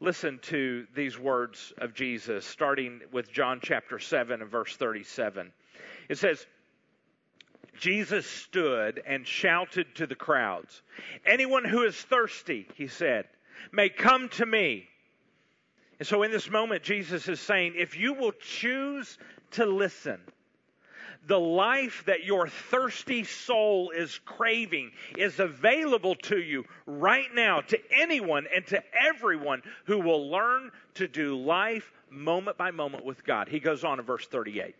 Listen 0.00 0.38
to 0.42 0.86
these 0.94 1.18
words 1.18 1.72
of 1.78 1.94
Jesus, 1.94 2.44
starting 2.44 3.00
with 3.12 3.32
John 3.32 3.60
chapter 3.62 3.98
7 3.98 4.42
and 4.42 4.50
verse 4.50 4.76
37. 4.76 5.52
It 6.08 6.18
says, 6.18 6.46
Jesus 7.78 8.26
stood 8.26 9.02
and 9.06 9.26
shouted 9.26 9.94
to 9.96 10.06
the 10.06 10.14
crowds, 10.14 10.82
Anyone 11.24 11.64
who 11.64 11.82
is 11.82 11.96
thirsty, 11.96 12.68
he 12.74 12.88
said, 12.88 13.26
may 13.72 13.88
come 13.88 14.28
to 14.30 14.46
me. 14.46 14.88
And 15.98 16.06
so 16.06 16.22
in 16.22 16.30
this 16.30 16.50
moment, 16.50 16.82
Jesus 16.82 17.28
is 17.28 17.40
saying, 17.40 17.74
if 17.76 17.96
you 17.96 18.14
will 18.14 18.32
choose 18.32 19.18
to 19.52 19.64
listen, 19.64 20.20
the 21.26 21.40
life 21.40 22.04
that 22.06 22.24
your 22.24 22.46
thirsty 22.46 23.24
soul 23.24 23.90
is 23.90 24.20
craving 24.24 24.92
is 25.18 25.40
available 25.40 26.14
to 26.14 26.38
you 26.38 26.64
right 26.86 27.34
now 27.34 27.60
to 27.62 27.78
anyone 27.90 28.46
and 28.54 28.66
to 28.68 28.82
everyone 28.94 29.62
who 29.86 29.98
will 29.98 30.30
learn 30.30 30.70
to 30.94 31.08
do 31.08 31.36
life 31.36 31.92
moment 32.10 32.56
by 32.56 32.70
moment 32.70 33.04
with 33.04 33.24
God. 33.24 33.48
He 33.48 33.58
goes 33.58 33.82
on 33.82 33.98
in 33.98 34.04
verse 34.04 34.26
38. 34.26 34.74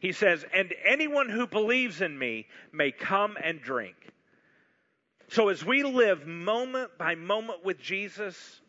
He 0.00 0.12
says, 0.12 0.44
And 0.52 0.74
anyone 0.84 1.28
who 1.28 1.46
believes 1.46 2.00
in 2.00 2.18
me 2.18 2.46
may 2.72 2.90
come 2.90 3.36
and 3.42 3.60
drink. 3.60 3.96
So 5.28 5.48
as 5.48 5.64
we 5.64 5.82
live 5.84 6.26
moment 6.26 6.98
by 6.98 7.14
moment 7.14 7.64
with 7.64 7.80
Jesus, 7.80 8.60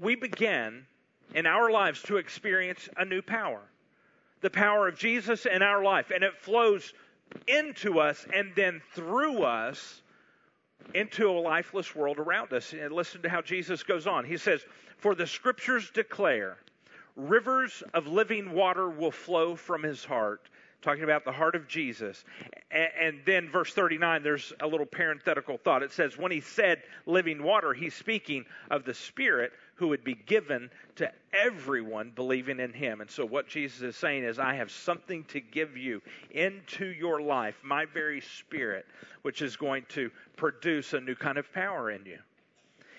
we 0.00 0.16
begin 0.16 0.86
in 1.34 1.46
our 1.46 1.70
lives 1.70 2.02
to 2.02 2.18
experience 2.18 2.88
a 2.96 3.04
new 3.04 3.22
power 3.22 3.62
the 4.44 4.50
power 4.50 4.86
of 4.88 4.98
Jesus 4.98 5.46
in 5.46 5.62
our 5.62 5.82
life, 5.82 6.10
and 6.14 6.22
it 6.22 6.36
flows 6.36 6.92
into 7.48 7.98
us 7.98 8.26
and 8.30 8.52
then 8.54 8.82
through 8.92 9.42
us 9.42 10.02
into 10.92 11.30
a 11.30 11.40
lifeless 11.40 11.94
world 11.94 12.18
around 12.18 12.52
us. 12.52 12.74
And 12.74 12.92
listen 12.92 13.22
to 13.22 13.30
how 13.30 13.40
Jesus 13.40 13.82
goes 13.82 14.06
on. 14.06 14.26
He 14.26 14.36
says, 14.36 14.60
For 14.98 15.14
the 15.14 15.26
scriptures 15.26 15.90
declare, 15.90 16.58
rivers 17.16 17.82
of 17.94 18.06
living 18.06 18.52
water 18.52 18.90
will 18.90 19.10
flow 19.10 19.56
from 19.56 19.82
his 19.82 20.04
heart 20.04 20.50
talking 20.84 21.02
about 21.02 21.24
the 21.24 21.32
heart 21.32 21.54
of 21.54 21.66
Jesus. 21.66 22.24
And, 22.70 23.20
then, 23.24 23.48
verse 23.48 23.72
39, 23.72 24.22
there's 24.22 24.52
a 24.60 24.66
little 24.66 24.86
parenthetical 24.86 25.58
thought. 25.58 25.82
It 25.82 25.92
says, 25.92 26.18
When 26.18 26.30
he 26.30 26.40
said 26.40 26.82
living 27.06 27.42
water, 27.42 27.72
he's 27.72 27.94
speaking 27.94 28.44
of 28.70 28.84
the 28.84 28.94
Spirit 28.94 29.52
who 29.76 29.88
would 29.88 30.04
be 30.04 30.14
given 30.14 30.70
to 30.96 31.10
everyone 31.32 32.12
believing 32.14 32.60
in 32.60 32.72
him. 32.72 33.00
And 33.00 33.10
so, 33.10 33.26
what 33.26 33.48
Jesus 33.48 33.80
is 33.80 33.96
saying 33.96 34.24
is, 34.24 34.38
I 34.38 34.54
have 34.54 34.70
something 34.70 35.24
to 35.24 35.40
give 35.40 35.76
you 35.76 36.02
into 36.30 36.86
your 36.86 37.20
life, 37.20 37.56
my 37.64 37.86
very 37.86 38.20
Spirit, 38.20 38.86
which 39.22 39.42
is 39.42 39.56
going 39.56 39.86
to 39.90 40.10
produce 40.36 40.92
a 40.92 41.00
new 41.00 41.14
kind 41.14 41.38
of 41.38 41.52
power 41.52 41.90
in 41.90 42.04
you. 42.04 42.18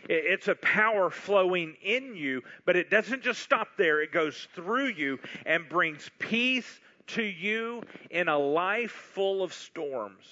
It's 0.07 0.47
a 0.47 0.55
power 0.55 1.09
flowing 1.09 1.75
in 1.81 2.15
you, 2.15 2.43
but 2.65 2.75
it 2.75 2.91
doesn't 2.91 3.23
just 3.23 3.41
stop 3.41 3.69
there. 3.77 4.01
It 4.01 4.11
goes 4.11 4.47
through 4.53 4.89
you 4.89 5.19
and 5.45 5.67
brings 5.67 6.11
peace 6.19 6.79
to 7.07 7.23
you 7.23 7.81
in 8.09 8.27
a 8.27 8.37
life 8.37 8.91
full 8.91 9.43
of 9.43 9.53
storms. 9.53 10.25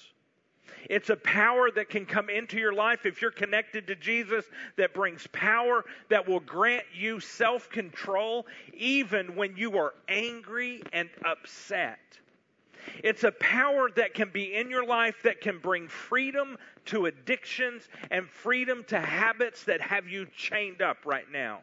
It's 0.90 1.10
a 1.10 1.16
power 1.16 1.70
that 1.70 1.88
can 1.88 2.04
come 2.04 2.28
into 2.28 2.58
your 2.58 2.72
life 2.72 3.06
if 3.06 3.22
you're 3.22 3.30
connected 3.30 3.86
to 3.86 3.96
Jesus 3.96 4.44
that 4.76 4.92
brings 4.92 5.26
power 5.28 5.84
that 6.10 6.28
will 6.28 6.40
grant 6.40 6.84
you 6.94 7.20
self 7.20 7.70
control 7.70 8.46
even 8.74 9.34
when 9.34 9.56
you 9.56 9.78
are 9.78 9.94
angry 10.08 10.82
and 10.92 11.08
upset. 11.24 11.98
It's 13.02 13.24
a 13.24 13.32
power 13.32 13.90
that 13.96 14.12
can 14.12 14.28
be 14.30 14.54
in 14.54 14.68
your 14.68 14.84
life 14.84 15.16
that 15.24 15.40
can 15.40 15.58
bring 15.58 15.88
freedom 15.88 16.58
to 16.86 17.06
addictions 17.06 17.88
and 18.10 18.28
freedom 18.28 18.84
to 18.88 19.00
habits 19.00 19.64
that 19.64 19.80
have 19.80 20.06
you 20.08 20.26
chained 20.36 20.82
up 20.82 20.98
right 21.06 21.30
now. 21.32 21.60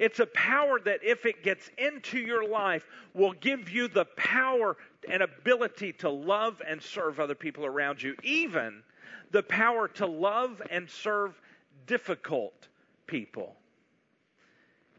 It's 0.00 0.20
a 0.20 0.26
power 0.26 0.80
that, 0.80 1.00
if 1.02 1.26
it 1.26 1.42
gets 1.42 1.70
into 1.78 2.18
your 2.18 2.48
life, 2.48 2.86
will 3.14 3.32
give 3.32 3.70
you 3.70 3.88
the 3.88 4.04
power 4.16 4.76
and 5.08 5.22
ability 5.22 5.92
to 5.94 6.08
love 6.10 6.60
and 6.66 6.82
serve 6.82 7.20
other 7.20 7.34
people 7.34 7.64
around 7.64 8.02
you, 8.02 8.14
even 8.22 8.82
the 9.30 9.42
power 9.42 9.88
to 9.88 10.06
love 10.06 10.62
and 10.70 10.88
serve 10.88 11.40
difficult 11.86 12.68
people. 13.06 13.56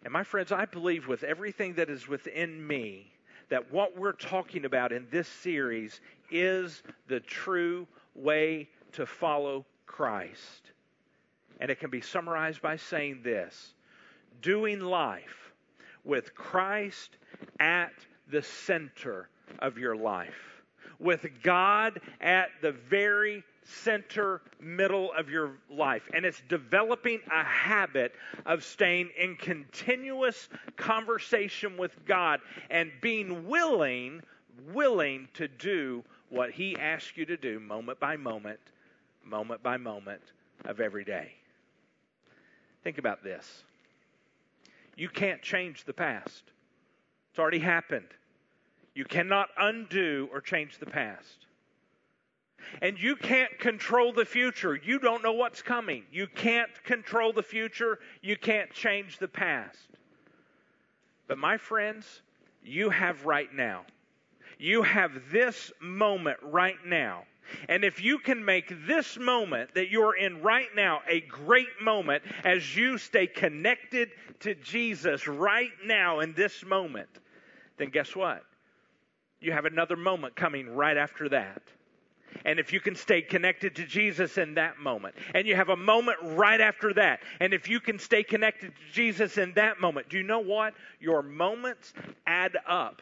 And 0.03 0.13
my 0.13 0.23
friends, 0.23 0.51
I 0.51 0.65
believe 0.65 1.07
with 1.07 1.23
everything 1.23 1.73
that 1.75 1.89
is 1.89 2.07
within 2.07 2.65
me 2.65 3.11
that 3.49 3.71
what 3.71 3.97
we're 3.97 4.13
talking 4.13 4.65
about 4.65 4.91
in 4.91 5.07
this 5.11 5.27
series 5.27 6.01
is 6.31 6.83
the 7.07 7.19
true 7.19 7.87
way 8.15 8.69
to 8.93 9.05
follow 9.05 9.65
Christ. 9.85 10.71
And 11.59 11.69
it 11.69 11.79
can 11.79 11.89
be 11.89 12.01
summarized 12.01 12.61
by 12.61 12.77
saying 12.77 13.21
this 13.23 13.73
doing 14.41 14.79
life 14.79 15.51
with 16.03 16.33
Christ 16.35 17.17
at 17.59 17.93
the 18.31 18.41
center 18.41 19.29
of 19.59 19.77
your 19.77 19.95
life, 19.95 20.63
with 20.99 21.25
God 21.43 21.99
at 22.21 22.49
the 22.61 22.71
very 22.71 23.43
center 23.63 24.41
middle 24.59 25.11
of 25.13 25.29
your 25.29 25.51
life. 25.69 26.03
And 26.13 26.25
it's 26.25 26.41
developing 26.49 27.19
a 27.31 27.43
habit 27.43 28.13
of 28.45 28.63
staying 28.63 29.11
in 29.17 29.35
continuous 29.35 30.49
conversation 30.75 31.77
with 31.77 31.91
God 32.05 32.39
and 32.69 32.91
being 33.01 33.47
willing, 33.47 34.21
willing 34.73 35.27
to 35.35 35.47
do 35.47 36.03
what 36.29 36.51
He 36.51 36.77
asks 36.77 37.17
you 37.17 37.25
to 37.25 37.37
do 37.37 37.59
moment 37.59 37.99
by 37.99 38.17
moment, 38.17 38.59
moment 39.23 39.61
by 39.63 39.77
moment 39.77 40.21
of 40.65 40.79
every 40.79 41.03
day. 41.03 41.33
Think 42.83 42.97
about 42.97 43.23
this. 43.23 43.63
You 44.99 45.07
can't 45.07 45.41
change 45.41 45.85
the 45.85 45.93
past. 45.93 46.43
It's 47.29 47.39
already 47.39 47.59
happened. 47.59 48.09
You 48.93 49.05
cannot 49.05 49.47
undo 49.57 50.27
or 50.33 50.41
change 50.41 50.77
the 50.77 50.85
past. 50.85 51.45
And 52.81 52.99
you 52.99 53.15
can't 53.15 53.57
control 53.59 54.11
the 54.11 54.25
future. 54.25 54.75
You 54.75 54.99
don't 54.99 55.23
know 55.23 55.31
what's 55.31 55.61
coming. 55.61 56.03
You 56.11 56.27
can't 56.27 56.69
control 56.83 57.31
the 57.31 57.41
future. 57.41 57.99
You 58.21 58.35
can't 58.35 58.73
change 58.73 59.19
the 59.19 59.29
past. 59.29 59.87
But 61.29 61.37
my 61.37 61.55
friends, 61.55 62.21
you 62.61 62.89
have 62.89 63.25
right 63.25 63.53
now. 63.53 63.85
You 64.57 64.83
have 64.83 65.31
this 65.31 65.71
moment 65.79 66.39
right 66.43 66.85
now 66.85 67.23
and 67.67 67.83
if 67.83 68.01
you 68.01 68.19
can 68.19 68.43
make 68.43 68.73
this 68.87 69.17
moment 69.17 69.73
that 69.75 69.89
you're 69.89 70.15
in 70.15 70.41
right 70.41 70.69
now 70.75 71.01
a 71.07 71.21
great 71.21 71.81
moment 71.81 72.23
as 72.43 72.75
you 72.75 72.97
stay 72.97 73.27
connected 73.27 74.09
to 74.41 74.55
Jesus 74.55 75.27
right 75.27 75.71
now 75.85 76.19
in 76.19 76.33
this 76.33 76.63
moment, 76.65 77.09
then 77.77 77.89
guess 77.89 78.15
what? 78.15 78.43
You 79.39 79.51
have 79.51 79.65
another 79.65 79.95
moment 79.95 80.35
coming 80.35 80.69
right 80.69 80.97
after 80.97 81.29
that. 81.29 81.61
And 82.45 82.59
if 82.59 82.71
you 82.71 82.79
can 82.79 82.95
stay 82.95 83.21
connected 83.21 83.75
to 83.75 83.85
Jesus 83.85 84.37
in 84.37 84.53
that 84.55 84.79
moment, 84.79 85.15
and 85.33 85.47
you 85.47 85.55
have 85.55 85.69
a 85.69 85.75
moment 85.75 86.17
right 86.21 86.61
after 86.61 86.93
that, 86.93 87.21
and 87.39 87.53
if 87.53 87.67
you 87.67 87.79
can 87.79 87.99
stay 87.99 88.23
connected 88.23 88.73
to 88.75 88.93
Jesus 88.93 89.37
in 89.37 89.53
that 89.53 89.79
moment, 89.79 90.09
do 90.09 90.17
you 90.17 90.23
know 90.23 90.39
what? 90.39 90.73
Your 90.99 91.21
moments 91.21 91.93
add 92.27 92.57
up 92.67 93.01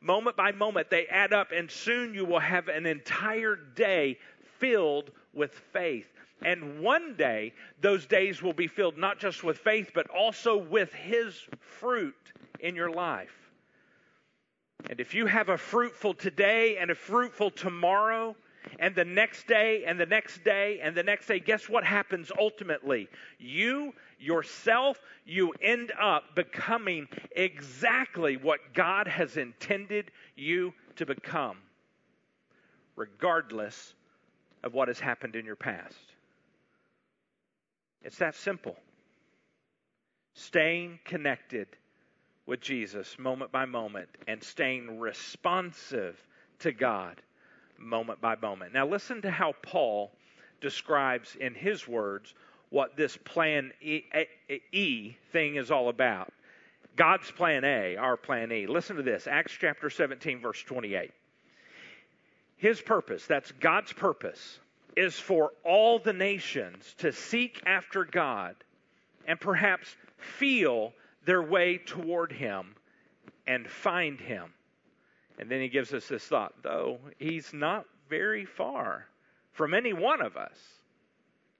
moment 0.00 0.36
by 0.36 0.52
moment, 0.52 0.90
they 0.90 1.06
add 1.06 1.32
up, 1.32 1.52
and 1.52 1.70
soon 1.70 2.14
you 2.14 2.24
will 2.24 2.40
have 2.40 2.68
an 2.68 2.86
entire 2.86 3.56
day 3.56 4.18
filled 4.58 5.10
with 5.32 5.52
faith. 5.72 6.06
And 6.42 6.80
one 6.80 7.16
day, 7.16 7.52
those 7.80 8.06
days 8.06 8.42
will 8.42 8.52
be 8.52 8.66
filled 8.66 8.96
not 8.96 9.18
just 9.18 9.44
with 9.44 9.58
faith, 9.58 9.90
but 9.94 10.08
also 10.08 10.56
with 10.56 10.92
His 10.92 11.34
fruit 11.58 12.32
in 12.60 12.74
your 12.74 12.90
life. 12.90 13.50
And 14.88 15.00
if 15.00 15.14
you 15.14 15.26
have 15.26 15.50
a 15.50 15.58
fruitful 15.58 16.14
today 16.14 16.78
and 16.78 16.90
a 16.90 16.94
fruitful 16.94 17.50
tomorrow, 17.50 18.34
and 18.78 18.94
the 18.94 19.04
next 19.04 19.46
day, 19.46 19.84
and 19.86 19.98
the 19.98 20.06
next 20.06 20.44
day, 20.44 20.80
and 20.82 20.96
the 20.96 21.02
next 21.02 21.26
day, 21.26 21.40
guess 21.40 21.68
what 21.68 21.84
happens 21.84 22.30
ultimately? 22.38 23.08
You 23.38 23.92
yourself, 24.18 24.98
you 25.24 25.52
end 25.62 25.92
up 26.00 26.34
becoming 26.34 27.08
exactly 27.32 28.36
what 28.36 28.60
God 28.74 29.08
has 29.08 29.36
intended 29.36 30.10
you 30.36 30.72
to 30.96 31.06
become, 31.06 31.56
regardless 32.96 33.94
of 34.62 34.74
what 34.74 34.88
has 34.88 35.00
happened 35.00 35.36
in 35.36 35.46
your 35.46 35.56
past. 35.56 35.96
It's 38.02 38.18
that 38.18 38.34
simple. 38.34 38.76
Staying 40.34 41.00
connected 41.04 41.68
with 42.46 42.60
Jesus 42.60 43.18
moment 43.18 43.52
by 43.52 43.64
moment 43.64 44.08
and 44.26 44.42
staying 44.42 44.98
responsive 44.98 46.16
to 46.60 46.72
God 46.72 47.20
moment 47.80 48.20
by 48.20 48.36
moment. 48.36 48.72
Now, 48.72 48.86
listen 48.86 49.22
to 49.22 49.30
how 49.30 49.54
Paul 49.62 50.12
describes 50.60 51.36
in 51.36 51.54
his 51.54 51.88
words 51.88 52.34
what 52.68 52.96
this 52.96 53.16
plan 53.16 53.72
e, 53.80 54.04
e, 54.72 55.16
thing 55.32 55.56
is 55.56 55.70
all 55.70 55.88
about. 55.88 56.32
God's 56.96 57.30
plan 57.30 57.64
A, 57.64 57.96
our 57.96 58.16
plan 58.16 58.52
E. 58.52 58.66
Listen 58.66 58.96
to 58.96 59.02
this 59.02 59.26
Acts 59.26 59.52
chapter 59.58 59.90
17, 59.90 60.40
verse 60.40 60.62
28. 60.62 61.10
His 62.56 62.80
purpose, 62.80 63.24
that's 63.26 63.52
God's 63.52 63.92
purpose, 63.92 64.58
is 64.96 65.18
for 65.18 65.52
all 65.64 65.98
the 65.98 66.12
nations 66.12 66.94
to 66.98 67.12
seek 67.12 67.62
after 67.64 68.04
God 68.04 68.54
and 69.26 69.40
perhaps 69.40 69.96
feel 70.18 70.92
their 71.24 71.42
way 71.42 71.78
toward 71.78 72.32
Him 72.32 72.74
and 73.46 73.66
find 73.68 74.20
Him. 74.20 74.52
And 75.38 75.50
then 75.50 75.60
he 75.60 75.68
gives 75.68 75.94
us 75.94 76.08
this 76.08 76.24
thought, 76.24 76.54
though 76.62 76.98
He's 77.18 77.52
not 77.52 77.86
very 78.08 78.44
far 78.44 79.06
from 79.52 79.74
any 79.74 79.92
one 79.92 80.20
of 80.20 80.36
us. 80.36 80.56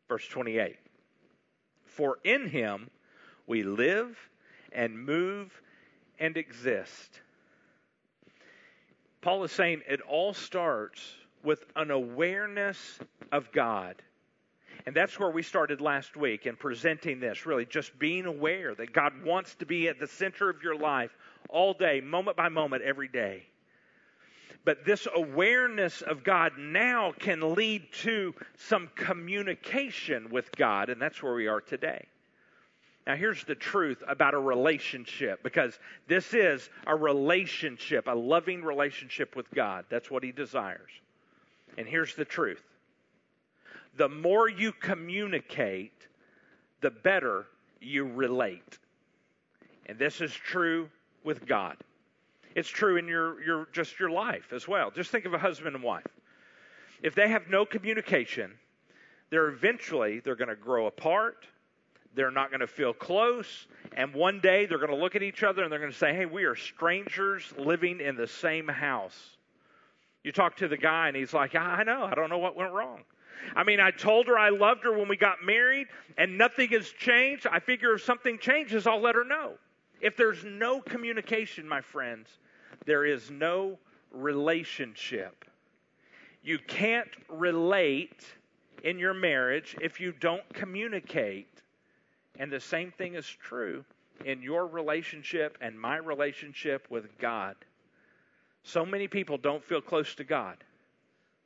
Verse 0.08 0.26
28. 0.26 0.76
For 1.86 2.18
in 2.24 2.46
him 2.48 2.90
we 3.46 3.62
live 3.62 4.18
and 4.72 4.98
move 4.98 5.52
and 6.18 6.36
exist. 6.36 7.20
Paul 9.20 9.44
is 9.44 9.52
saying 9.52 9.82
it 9.88 10.00
all 10.00 10.32
starts 10.32 11.00
with 11.42 11.64
an 11.76 11.90
awareness 11.90 12.98
of 13.32 13.52
God. 13.52 14.02
And 14.86 14.96
that's 14.96 15.18
where 15.18 15.30
we 15.30 15.42
started 15.42 15.80
last 15.80 16.16
week 16.16 16.46
in 16.46 16.56
presenting 16.56 17.20
this, 17.20 17.44
really, 17.44 17.66
just 17.66 17.98
being 17.98 18.24
aware 18.24 18.74
that 18.74 18.92
God 18.92 19.12
wants 19.24 19.54
to 19.56 19.66
be 19.66 19.88
at 19.88 19.98
the 20.00 20.06
center 20.06 20.48
of 20.48 20.62
your 20.62 20.74
life 20.74 21.10
all 21.50 21.74
day, 21.74 22.00
moment 22.00 22.36
by 22.36 22.48
moment, 22.48 22.82
every 22.82 23.08
day. 23.08 23.44
But 24.64 24.84
this 24.84 25.08
awareness 25.14 26.02
of 26.02 26.22
God 26.22 26.52
now 26.58 27.12
can 27.18 27.54
lead 27.54 27.90
to 28.02 28.34
some 28.56 28.90
communication 28.94 30.30
with 30.30 30.52
God, 30.52 30.90
and 30.90 31.00
that's 31.00 31.22
where 31.22 31.34
we 31.34 31.46
are 31.46 31.60
today. 31.60 32.06
Now, 33.06 33.16
here's 33.16 33.42
the 33.44 33.54
truth 33.54 34.02
about 34.06 34.34
a 34.34 34.38
relationship, 34.38 35.42
because 35.42 35.78
this 36.06 36.34
is 36.34 36.68
a 36.86 36.94
relationship, 36.94 38.06
a 38.06 38.14
loving 38.14 38.62
relationship 38.62 39.34
with 39.34 39.50
God. 39.52 39.86
That's 39.88 40.10
what 40.10 40.22
He 40.22 40.32
desires. 40.32 40.90
And 41.78 41.86
here's 41.88 42.14
the 42.14 42.24
truth 42.24 42.62
the 43.96 44.08
more 44.08 44.48
you 44.48 44.72
communicate, 44.72 46.06
the 46.80 46.90
better 46.90 47.46
you 47.80 48.04
relate. 48.04 48.78
And 49.86 49.98
this 49.98 50.20
is 50.20 50.32
true 50.32 50.88
with 51.24 51.46
God. 51.46 51.76
It's 52.54 52.68
true 52.68 52.96
in 52.96 53.06
your, 53.06 53.42
your 53.42 53.68
just 53.72 53.98
your 53.98 54.10
life 54.10 54.52
as 54.52 54.66
well. 54.66 54.90
Just 54.90 55.10
think 55.10 55.24
of 55.24 55.34
a 55.34 55.38
husband 55.38 55.74
and 55.74 55.84
wife. 55.84 56.06
If 57.02 57.14
they 57.14 57.28
have 57.28 57.48
no 57.48 57.64
communication, 57.64 58.52
they're 59.30 59.48
eventually 59.48 60.20
they're 60.20 60.36
going 60.36 60.48
to 60.48 60.56
grow 60.56 60.86
apart. 60.86 61.46
They're 62.14 62.32
not 62.32 62.50
going 62.50 62.60
to 62.60 62.66
feel 62.66 62.92
close, 62.92 63.68
and 63.96 64.12
one 64.12 64.40
day 64.40 64.66
they're 64.66 64.78
going 64.78 64.90
to 64.90 64.96
look 64.96 65.14
at 65.14 65.22
each 65.22 65.44
other 65.44 65.62
and 65.62 65.70
they're 65.70 65.78
going 65.78 65.92
to 65.92 65.96
say, 65.96 66.12
"Hey, 66.12 66.26
we 66.26 66.42
are 66.42 66.56
strangers 66.56 67.54
living 67.56 68.00
in 68.00 68.16
the 68.16 68.26
same 68.26 68.66
house." 68.66 69.36
You 70.24 70.32
talk 70.32 70.56
to 70.56 70.68
the 70.68 70.76
guy 70.76 71.06
and 71.06 71.16
he's 71.16 71.32
like, 71.32 71.54
"I 71.54 71.84
know. 71.84 72.02
I 72.02 72.14
don't 72.14 72.28
know 72.28 72.38
what 72.38 72.56
went 72.56 72.72
wrong." 72.72 73.04
I 73.54 73.64
mean, 73.64 73.80
I 73.80 73.90
told 73.90 74.26
her 74.26 74.38
I 74.38 74.50
loved 74.50 74.84
her 74.84 74.92
when 74.92 75.08
we 75.08 75.16
got 75.16 75.42
married, 75.44 75.86
and 76.18 76.36
nothing 76.36 76.70
has 76.70 76.90
changed. 76.90 77.46
I 77.46 77.60
figure 77.60 77.94
if 77.94 78.02
something 78.02 78.38
changes, 78.38 78.86
I'll 78.86 79.00
let 79.00 79.14
her 79.14 79.24
know. 79.24 79.54
If 80.00 80.16
there's 80.16 80.44
no 80.44 80.80
communication, 80.80 81.68
my 81.68 81.80
friends, 81.80 82.28
there 82.86 83.04
is 83.04 83.30
no 83.30 83.78
relationship. 84.10 85.44
You 86.42 86.58
can't 86.58 87.10
relate 87.28 88.24
in 88.82 88.98
your 88.98 89.14
marriage 89.14 89.76
if 89.80 90.00
you 90.00 90.12
don't 90.12 90.46
communicate. 90.54 91.62
And 92.38 92.50
the 92.50 92.60
same 92.60 92.90
thing 92.92 93.14
is 93.14 93.26
true 93.26 93.84
in 94.24 94.42
your 94.42 94.66
relationship 94.66 95.58
and 95.60 95.78
my 95.78 95.96
relationship 95.96 96.86
with 96.90 97.18
God. 97.18 97.56
So 98.62 98.84
many 98.84 99.08
people 99.08 99.38
don't 99.38 99.64
feel 99.64 99.80
close 99.80 100.14
to 100.16 100.24
God. 100.24 100.56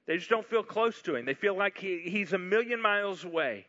They 0.07 0.17
just 0.19 0.31
don't 0.31 0.47
feel 0.47 0.63
close 0.63 1.01
to 1.03 1.17
Him. 1.17 1.25
They 1.25 1.35
feel 1.35 1.57
like 1.57 1.79
he, 1.79 2.03
He's 2.05 2.33
a 2.33 2.39
million 2.39 2.81
miles 2.81 3.25
away. 3.25 3.67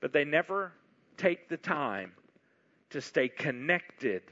But 0.00 0.12
they 0.12 0.24
never 0.24 0.72
take 1.16 1.48
the 1.48 1.56
time 1.56 2.12
to 2.90 3.00
stay 3.00 3.28
connected, 3.28 4.22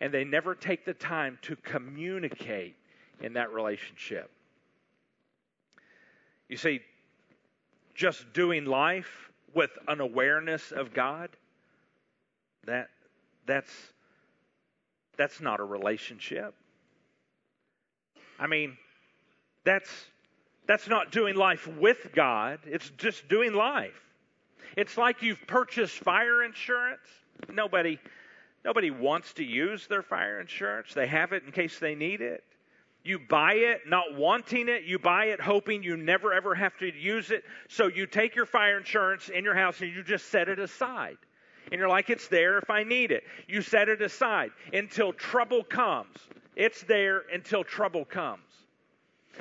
and 0.00 0.12
they 0.12 0.24
never 0.24 0.54
take 0.54 0.84
the 0.84 0.94
time 0.94 1.38
to 1.42 1.56
communicate 1.56 2.76
in 3.20 3.34
that 3.34 3.52
relationship. 3.52 4.30
You 6.48 6.56
see, 6.56 6.80
just 7.94 8.32
doing 8.32 8.64
life 8.64 9.30
with 9.54 9.70
an 9.86 10.00
awareness 10.00 10.72
of 10.72 10.92
God, 10.92 11.30
that 12.66 12.88
that's 13.46 13.70
that's 15.16 15.40
not 15.40 15.60
a 15.60 15.64
relationship. 15.64 16.54
I 18.38 18.46
mean, 18.46 18.76
that's 19.64 19.90
that's 20.66 20.88
not 20.88 21.12
doing 21.12 21.36
life 21.36 21.66
with 21.66 22.08
God. 22.14 22.58
It's 22.66 22.90
just 22.96 23.28
doing 23.28 23.52
life. 23.52 24.00
It's 24.76 24.98
like 24.98 25.22
you've 25.22 25.46
purchased 25.46 25.94
fire 25.98 26.42
insurance 26.42 27.06
Nobody, 27.52 27.98
nobody 28.64 28.90
wants 28.90 29.32
to 29.34 29.44
use 29.44 29.86
their 29.86 30.02
fire 30.02 30.40
insurance. 30.40 30.94
They 30.94 31.06
have 31.06 31.32
it 31.32 31.44
in 31.44 31.52
case 31.52 31.78
they 31.78 31.94
need 31.94 32.20
it. 32.20 32.44
You 33.04 33.18
buy 33.18 33.54
it 33.54 33.82
not 33.86 34.16
wanting 34.16 34.68
it. 34.68 34.84
You 34.84 34.98
buy 34.98 35.26
it 35.26 35.40
hoping 35.40 35.82
you 35.82 35.96
never 35.96 36.32
ever 36.32 36.54
have 36.54 36.76
to 36.78 36.86
use 36.86 37.30
it. 37.30 37.44
So 37.68 37.86
you 37.86 38.06
take 38.06 38.34
your 38.34 38.46
fire 38.46 38.78
insurance 38.78 39.28
in 39.28 39.44
your 39.44 39.54
house 39.54 39.80
and 39.82 39.92
you 39.92 40.02
just 40.02 40.30
set 40.30 40.48
it 40.48 40.58
aside. 40.58 41.18
And 41.70 41.78
you're 41.78 41.88
like, 41.88 42.08
it's 42.10 42.28
there 42.28 42.58
if 42.58 42.70
I 42.70 42.82
need 42.82 43.10
it. 43.10 43.24
You 43.46 43.60
set 43.62 43.88
it 43.88 44.00
aside 44.00 44.50
until 44.72 45.12
trouble 45.12 45.64
comes. 45.64 46.16
It's 46.56 46.82
there 46.82 47.22
until 47.32 47.64
trouble 47.64 48.04
comes. 48.04 48.42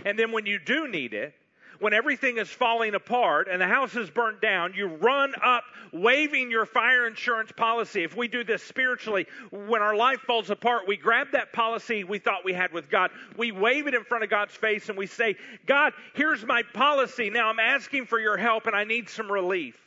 And 0.05 0.17
then 0.17 0.31
when 0.31 0.45
you 0.45 0.59
do 0.59 0.87
need 0.87 1.13
it, 1.13 1.33
when 1.79 1.93
everything 1.93 2.37
is 2.37 2.49
falling 2.49 2.95
apart 2.95 3.47
and 3.49 3.61
the 3.61 3.67
house 3.67 3.95
is 3.95 4.09
burnt 4.09 4.41
down, 4.41 4.73
you 4.73 4.87
run 4.87 5.33
up 5.43 5.63
waving 5.91 6.49
your 6.51 6.65
fire 6.65 7.07
insurance 7.07 7.51
policy. 7.51 8.03
If 8.03 8.15
we 8.15 8.27
do 8.27 8.43
this 8.43 8.63
spiritually, 8.63 9.27
when 9.51 9.81
our 9.81 9.95
life 9.95 10.19
falls 10.21 10.49
apart, 10.49 10.87
we 10.87 10.97
grab 10.97 11.27
that 11.33 11.53
policy 11.53 12.03
we 12.03 12.19
thought 12.19 12.45
we 12.45 12.53
had 12.53 12.73
with 12.73 12.89
God, 12.89 13.11
we 13.37 13.51
wave 13.51 13.87
it 13.87 13.93
in 13.93 14.03
front 14.03 14.23
of 14.23 14.29
God's 14.29 14.55
face, 14.55 14.89
and 14.89 14.97
we 14.97 15.07
say, 15.07 15.35
God, 15.65 15.93
here's 16.15 16.45
my 16.45 16.63
policy. 16.73 17.29
Now 17.29 17.49
I'm 17.49 17.59
asking 17.59 18.05
for 18.05 18.19
your 18.19 18.37
help 18.37 18.67
and 18.67 18.75
I 18.75 18.83
need 18.83 19.09
some 19.09 19.31
relief. 19.31 19.77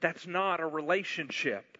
That's 0.00 0.26
not 0.26 0.60
a 0.60 0.66
relationship. 0.66 1.78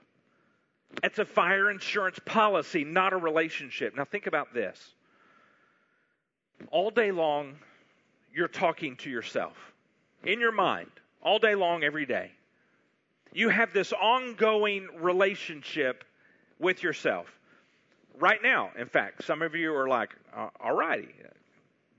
It's 1.02 1.18
a 1.18 1.24
fire 1.24 1.70
insurance 1.70 2.18
policy, 2.24 2.84
not 2.84 3.12
a 3.12 3.16
relationship. 3.16 3.96
Now, 3.96 4.04
think 4.04 4.26
about 4.26 4.52
this. 4.52 4.94
All 6.70 6.90
day 6.90 7.12
long, 7.12 7.56
you're 8.32 8.48
talking 8.48 8.96
to 8.96 9.10
yourself 9.10 9.56
in 10.24 10.40
your 10.40 10.52
mind 10.52 10.90
all 11.22 11.38
day 11.38 11.54
long, 11.54 11.82
every 11.82 12.06
day. 12.06 12.30
You 13.32 13.48
have 13.48 13.72
this 13.72 13.92
ongoing 13.92 14.88
relationship 15.00 16.04
with 16.58 16.82
yourself. 16.82 17.26
Right 18.18 18.42
now, 18.42 18.70
in 18.76 18.88
fact, 18.88 19.24
some 19.24 19.42
of 19.42 19.54
you 19.54 19.74
are 19.74 19.88
like, 19.88 20.14
uh, 20.34 20.48
all 20.60 20.74
righty, 20.74 21.08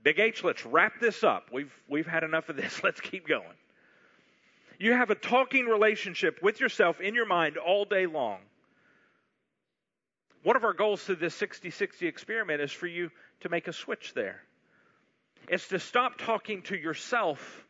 Big 0.02 0.18
H, 0.18 0.42
let's 0.44 0.64
wrap 0.64 0.98
this 1.00 1.22
up. 1.22 1.50
We've, 1.52 1.72
we've 1.88 2.06
had 2.06 2.24
enough 2.24 2.48
of 2.48 2.56
this. 2.56 2.82
Let's 2.84 3.00
keep 3.00 3.28
going. 3.28 3.44
You 4.78 4.92
have 4.92 5.10
a 5.10 5.14
talking 5.14 5.66
relationship 5.66 6.38
with 6.42 6.58
yourself 6.58 7.00
in 7.00 7.14
your 7.14 7.26
mind 7.26 7.58
all 7.58 7.84
day 7.84 8.06
long. 8.06 8.38
One 10.42 10.56
of 10.56 10.64
our 10.64 10.72
goals 10.72 11.02
through 11.02 11.16
this 11.16 11.34
60 11.34 11.70
60 11.70 12.06
experiment 12.06 12.62
is 12.62 12.72
for 12.72 12.86
you 12.86 13.10
to 13.40 13.50
make 13.50 13.68
a 13.68 13.74
switch 13.74 14.14
there. 14.14 14.42
It's 15.48 15.68
to 15.68 15.78
stop 15.78 16.18
talking 16.18 16.62
to 16.62 16.76
yourself 16.76 17.64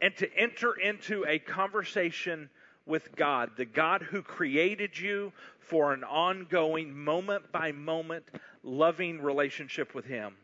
and 0.00 0.14
to 0.16 0.28
enter 0.36 0.72
into 0.74 1.24
a 1.26 1.38
conversation 1.38 2.48
with 2.86 3.14
God, 3.16 3.50
the 3.56 3.64
God 3.64 4.02
who 4.02 4.22
created 4.22 4.98
you 4.98 5.32
for 5.58 5.92
an 5.92 6.04
ongoing, 6.04 6.96
moment 6.96 7.52
by 7.52 7.72
moment, 7.72 8.24
loving 8.62 9.20
relationship 9.20 9.94
with 9.94 10.06
Him. 10.06 10.34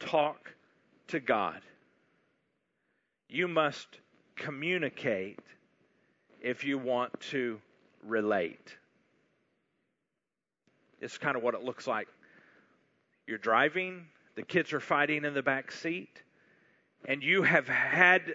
Talk 0.00 0.52
to 1.08 1.20
God. 1.20 1.60
You 3.28 3.46
must 3.46 3.86
communicate 4.34 5.38
if 6.40 6.64
you 6.64 6.78
want 6.78 7.18
to 7.20 7.60
relate. 8.04 8.76
It's 11.00 11.18
kind 11.18 11.36
of 11.36 11.42
what 11.42 11.54
it 11.54 11.62
looks 11.62 11.86
like. 11.86 12.08
You're 13.26 13.38
driving, 13.38 14.06
the 14.36 14.42
kids 14.42 14.72
are 14.72 14.80
fighting 14.80 15.24
in 15.24 15.34
the 15.34 15.42
back 15.42 15.72
seat, 15.72 16.22
and 17.06 17.22
you 17.22 17.42
have 17.42 17.66
had 17.66 18.34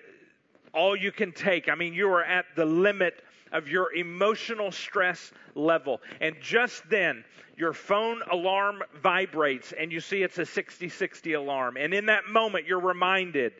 all 0.73 0.95
you 0.95 1.11
can 1.11 1.31
take. 1.31 1.69
I 1.69 1.75
mean, 1.75 1.93
you 1.93 2.09
are 2.09 2.23
at 2.23 2.45
the 2.55 2.65
limit 2.65 3.23
of 3.51 3.67
your 3.67 3.93
emotional 3.93 4.71
stress 4.71 5.31
level. 5.55 6.01
And 6.19 6.35
just 6.41 6.89
then, 6.89 7.23
your 7.57 7.73
phone 7.73 8.21
alarm 8.31 8.81
vibrates, 9.01 9.73
and 9.77 9.91
you 9.91 9.99
see 9.99 10.23
it's 10.23 10.37
a 10.37 10.45
60 10.45 10.89
60 10.89 11.33
alarm. 11.33 11.77
And 11.77 11.93
in 11.93 12.07
that 12.07 12.27
moment, 12.27 12.65
you're 12.65 12.79
reminded 12.79 13.53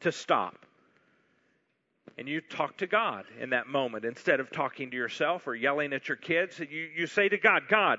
to 0.00 0.10
stop. 0.10 0.66
And 2.16 2.28
you 2.28 2.40
talk 2.40 2.76
to 2.78 2.86
God 2.86 3.24
in 3.40 3.50
that 3.50 3.66
moment 3.66 4.04
instead 4.04 4.40
of 4.40 4.50
talking 4.50 4.90
to 4.90 4.96
yourself 4.96 5.46
or 5.46 5.54
yelling 5.54 5.92
at 5.92 6.08
your 6.08 6.16
kids. 6.16 6.58
You, 6.58 6.88
you 6.96 7.06
say 7.06 7.28
to 7.28 7.38
God, 7.38 7.64
God, 7.68 7.98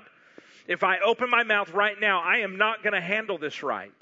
if 0.66 0.82
I 0.82 0.98
open 0.98 1.30
my 1.30 1.42
mouth 1.42 1.72
right 1.72 1.98
now, 2.00 2.20
I 2.20 2.38
am 2.38 2.58
not 2.58 2.82
going 2.82 2.92
to 2.92 3.00
handle 3.00 3.38
this 3.38 3.62
right. 3.62 3.92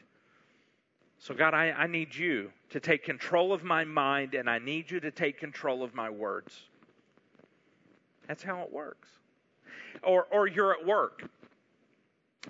So, 1.18 1.34
God, 1.34 1.54
I, 1.54 1.70
I 1.70 1.86
need 1.86 2.14
you 2.14 2.50
to 2.70 2.80
take 2.80 3.04
control 3.04 3.52
of 3.52 3.64
my 3.64 3.84
mind 3.84 4.34
and 4.34 4.48
I 4.48 4.58
need 4.58 4.90
you 4.90 5.00
to 5.00 5.10
take 5.10 5.38
control 5.38 5.82
of 5.82 5.94
my 5.94 6.10
words. 6.10 6.58
That's 8.26 8.42
how 8.42 8.62
it 8.62 8.72
works. 8.72 9.08
Or, 10.02 10.26
or 10.30 10.46
you're 10.46 10.72
at 10.72 10.84
work 10.84 11.28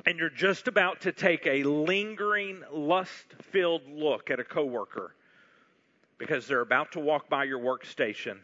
and 0.07 0.19
you're 0.19 0.31
just 0.31 0.67
about 0.67 1.03
to 1.03 1.13
take 1.13 1.47
a 1.47 1.63
lingering, 1.63 2.63
lust 2.73 3.35
filled 3.43 3.83
look 3.89 4.31
at 4.31 4.41
a 4.41 4.45
coworker 4.45 5.15
because 6.19 6.47
they're 6.47 6.61
about 6.61 6.93
to 6.93 7.01
walk 7.01 7.29
by 7.29 7.45
your 7.45 7.59
workstation 7.59 8.39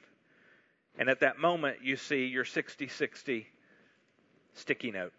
And 0.99 1.09
at 1.09 1.21
that 1.21 1.39
moment, 1.39 1.79
you 1.83 1.97
see 1.97 2.27
your 2.27 2.45
60 2.45 2.89
60 2.89 3.47
sticky 4.55 4.91
note. 4.91 5.13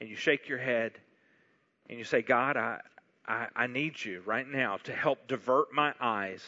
And 0.00 0.08
you 0.08 0.16
shake 0.16 0.48
your 0.48 0.58
head 0.58 0.92
and 1.88 1.98
you 1.98 2.04
say, 2.04 2.22
God, 2.22 2.56
I, 2.56 2.80
I, 3.26 3.46
I 3.54 3.66
need 3.66 4.02
you 4.04 4.22
right 4.26 4.46
now 4.46 4.78
to 4.84 4.92
help 4.92 5.26
divert 5.28 5.72
my 5.72 5.94
eyes. 6.00 6.42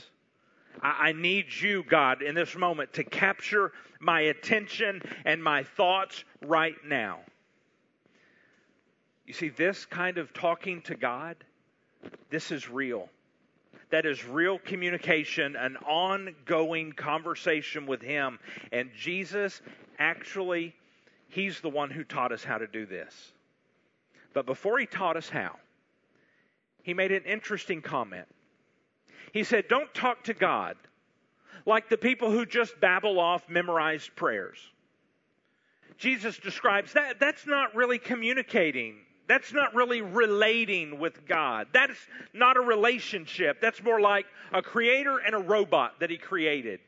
I, 0.83 1.09
I 1.09 1.13
need 1.13 1.47
you, 1.61 1.83
God, 1.83 2.23
in 2.23 2.35
this 2.35 2.57
moment 2.57 2.93
to 2.95 3.05
capture 3.05 3.73
my 4.01 4.23
attention 4.23 5.03
and 5.25 5.43
my 5.43 5.63
thoughts 5.63 6.25
right 6.43 6.77
now. 6.87 7.21
You 9.27 9.35
see, 9.35 9.49
this 9.51 9.85
kind 9.85 10.19
of 10.19 10.33
talking 10.33 10.81
to 10.83 10.95
God, 10.95 11.37
this 12.31 12.51
is 12.51 12.69
real. 12.69 13.09
That 13.91 14.07
is 14.07 14.25
real 14.25 14.59
communication, 14.59 15.57
an 15.57 15.77
ongoing 15.79 16.93
conversation 16.93 17.87
with 17.87 18.03
Him. 18.03 18.39
And 18.73 18.91
Jesus 18.97 19.61
actually, 19.99 20.75
He's 21.29 21.61
the 21.61 21.71
one 21.71 21.91
who 21.91 22.05
taught 22.05 22.33
us 22.33 22.45
how 22.45 22.59
to 22.59 22.67
do 22.67 22.87
this. 22.87 23.33
But 24.35 24.47
before 24.47 24.79
He 24.79 24.87
taught 24.87 25.17
us 25.17 25.29
how, 25.29 25.57
He 26.83 26.95
made 26.95 27.13
an 27.13 27.25
interesting 27.25 27.83
comment. 27.83 28.27
He 29.33 29.45
said, 29.45 29.69
Don't 29.69 29.93
talk 29.95 30.25
to 30.25 30.35
God 30.35 30.77
like 31.67 31.89
the 31.89 31.99
people 31.99 32.31
who 32.31 32.47
just 32.47 32.81
babble 32.81 33.21
off 33.21 33.49
memorized 33.49 34.15
prayers. 34.17 34.59
Jesus 35.99 36.39
describes 36.39 36.93
that 36.93 37.19
that's 37.19 37.47
not 37.47 37.75
really 37.75 37.99
communicating 37.99 38.97
that's 39.29 39.53
not 39.53 39.75
really 39.75 40.01
relating 40.01 40.99
with 40.99 41.27
God. 41.27 41.69
That's 41.73 41.99
not 42.33 42.57
a 42.57 42.61
relationship. 42.61 43.61
That's 43.61 43.83
more 43.83 44.01
like 44.01 44.25
a 44.53 44.63
creator 44.63 45.19
and 45.19 45.35
a 45.35 45.39
robot 45.39 46.01
that 46.01 46.09
he 46.09 46.17
created. 46.17 46.81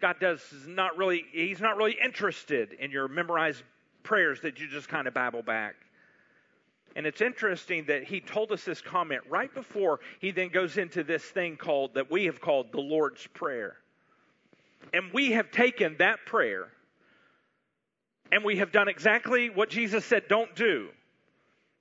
God 0.00 0.16
does 0.20 0.40
not 0.66 0.96
really, 0.96 1.24
he's 1.32 1.60
not 1.60 1.76
really 1.76 1.96
interested 2.02 2.72
in 2.74 2.92
your 2.92 3.08
memorized 3.08 3.62
prayers 4.04 4.40
that 4.42 4.60
you 4.60 4.68
just 4.68 4.88
kind 4.88 5.08
of 5.08 5.12
babble 5.12 5.42
back. 5.42 5.74
And 6.96 7.06
it's 7.06 7.20
interesting 7.20 7.84
that 7.86 8.04
he 8.04 8.20
told 8.20 8.52
us 8.52 8.64
this 8.64 8.80
comment 8.80 9.22
right 9.28 9.52
before 9.54 10.00
he 10.18 10.32
then 10.32 10.48
goes 10.48 10.76
into 10.76 11.04
this 11.04 11.22
thing 11.22 11.56
called, 11.56 11.94
that 11.94 12.10
we 12.10 12.24
have 12.24 12.40
called 12.40 12.72
the 12.72 12.80
Lord's 12.80 13.26
Prayer. 13.28 13.76
And 14.92 15.12
we 15.12 15.32
have 15.32 15.50
taken 15.50 15.96
that 15.98 16.26
prayer 16.26 16.68
and 18.32 18.44
we 18.44 18.56
have 18.56 18.72
done 18.72 18.88
exactly 18.88 19.50
what 19.50 19.70
Jesus 19.70 20.04
said 20.04 20.24
don't 20.28 20.54
do 20.56 20.88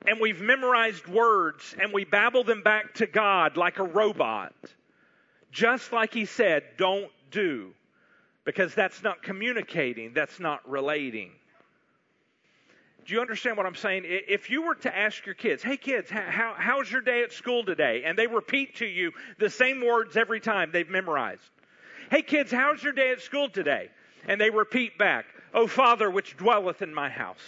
and 0.07 0.19
we've 0.19 0.41
memorized 0.41 1.07
words 1.07 1.75
and 1.79 1.91
we 1.91 2.05
babble 2.05 2.43
them 2.43 2.61
back 2.61 2.93
to 2.95 3.05
God 3.05 3.57
like 3.57 3.79
a 3.79 3.83
robot. 3.83 4.53
Just 5.51 5.91
like 5.91 6.13
he 6.13 6.25
said, 6.25 6.63
don't 6.77 7.11
do. 7.31 7.73
Because 8.45 8.73
that's 8.73 9.03
not 9.03 9.21
communicating, 9.21 10.13
that's 10.13 10.39
not 10.39 10.67
relating. 10.67 11.31
Do 13.09 13.15
you 13.15 13.21
understand 13.21 13.57
what 13.57 13.65
I'm 13.65 13.73
saying? 13.73 14.03
If 14.05 14.51
you 14.51 14.61
were 14.61 14.75
to 14.75 14.95
ask 14.95 15.25
your 15.25 15.33
kids, 15.33 15.63
hey 15.63 15.77
kids, 15.77 16.11
how, 16.11 16.53
how's 16.55 16.91
your 16.91 17.01
day 17.01 17.23
at 17.23 17.33
school 17.33 17.65
today? 17.65 18.03
And 18.05 18.15
they 18.15 18.27
repeat 18.27 18.75
to 18.75 18.85
you 18.85 19.13
the 19.39 19.49
same 19.49 19.83
words 19.83 20.15
every 20.15 20.39
time 20.39 20.69
they've 20.71 20.87
memorized. 20.87 21.49
Hey 22.11 22.21
kids, 22.21 22.51
how's 22.51 22.83
your 22.83 22.93
day 22.93 23.11
at 23.11 23.19
school 23.19 23.49
today? 23.49 23.89
And 24.27 24.39
they 24.39 24.51
repeat 24.51 24.99
back, 24.99 25.25
O 25.55 25.65
Father 25.65 26.11
which 26.11 26.37
dwelleth 26.37 26.83
in 26.83 26.93
my 26.93 27.09
house. 27.09 27.41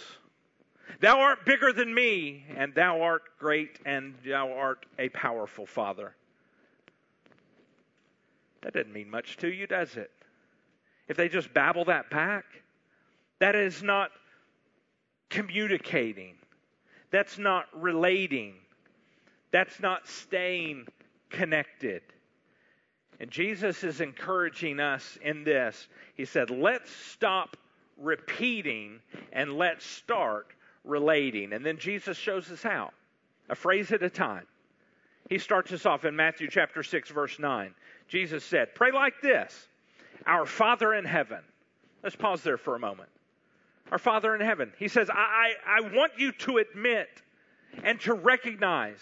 Thou 0.98 1.20
art 1.20 1.46
bigger 1.46 1.72
than 1.72 1.94
me, 1.94 2.44
and 2.56 2.74
thou 2.74 3.00
art 3.00 3.22
great, 3.38 3.78
and 3.86 4.16
thou 4.26 4.52
art 4.52 4.84
a 4.98 5.10
powerful 5.10 5.64
Father. 5.64 6.12
That 8.62 8.74
doesn't 8.74 8.92
mean 8.92 9.08
much 9.08 9.36
to 9.36 9.48
you, 9.48 9.68
does 9.68 9.94
it? 9.96 10.10
If 11.06 11.16
they 11.16 11.28
just 11.28 11.54
babble 11.54 11.84
that 11.84 12.10
back, 12.10 12.46
that 13.38 13.54
is 13.54 13.80
not 13.80 14.10
communicating. 15.32 16.34
That's 17.10 17.38
not 17.38 17.66
relating. 17.74 18.54
That's 19.50 19.80
not 19.80 20.06
staying 20.06 20.86
connected. 21.30 22.02
And 23.18 23.30
Jesus 23.30 23.82
is 23.82 24.00
encouraging 24.00 24.78
us 24.78 25.18
in 25.22 25.44
this. 25.44 25.88
He 26.14 26.24
said, 26.24 26.50
let's 26.50 26.90
stop 26.90 27.56
repeating 27.96 29.00
and 29.32 29.56
let's 29.56 29.86
start 29.86 30.48
relating. 30.84 31.52
And 31.52 31.64
then 31.64 31.78
Jesus 31.78 32.16
shows 32.16 32.50
us 32.50 32.62
how, 32.62 32.90
a 33.48 33.54
phrase 33.54 33.90
at 33.92 34.02
a 34.02 34.10
time. 34.10 34.46
He 35.30 35.38
starts 35.38 35.72
us 35.72 35.86
off 35.86 36.04
in 36.04 36.14
Matthew 36.14 36.48
chapter 36.50 36.82
6, 36.82 37.10
verse 37.10 37.38
9. 37.38 37.74
Jesus 38.08 38.44
said, 38.44 38.74
Pray 38.74 38.92
like 38.92 39.14
this 39.22 39.66
Our 40.26 40.44
Father 40.44 40.92
in 40.92 41.04
heaven. 41.04 41.40
Let's 42.02 42.16
pause 42.16 42.42
there 42.42 42.58
for 42.58 42.74
a 42.74 42.80
moment. 42.80 43.08
Our 43.92 43.98
Father 43.98 44.34
in 44.34 44.40
heaven. 44.40 44.72
He 44.78 44.88
says, 44.88 45.10
I, 45.10 45.52
I, 45.66 45.78
I 45.78 45.80
want 45.94 46.12
you 46.16 46.32
to 46.32 46.56
admit 46.56 47.10
and 47.84 48.00
to 48.00 48.14
recognize 48.14 48.98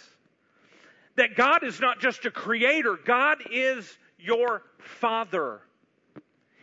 that 1.14 1.37
God 1.37 1.62
is 1.62 1.79
not 1.79 2.00
just 2.00 2.26
a 2.26 2.31
creator, 2.33 2.98
God 3.05 3.38
is 3.53 3.96
your 4.18 4.62
Father. 4.79 5.61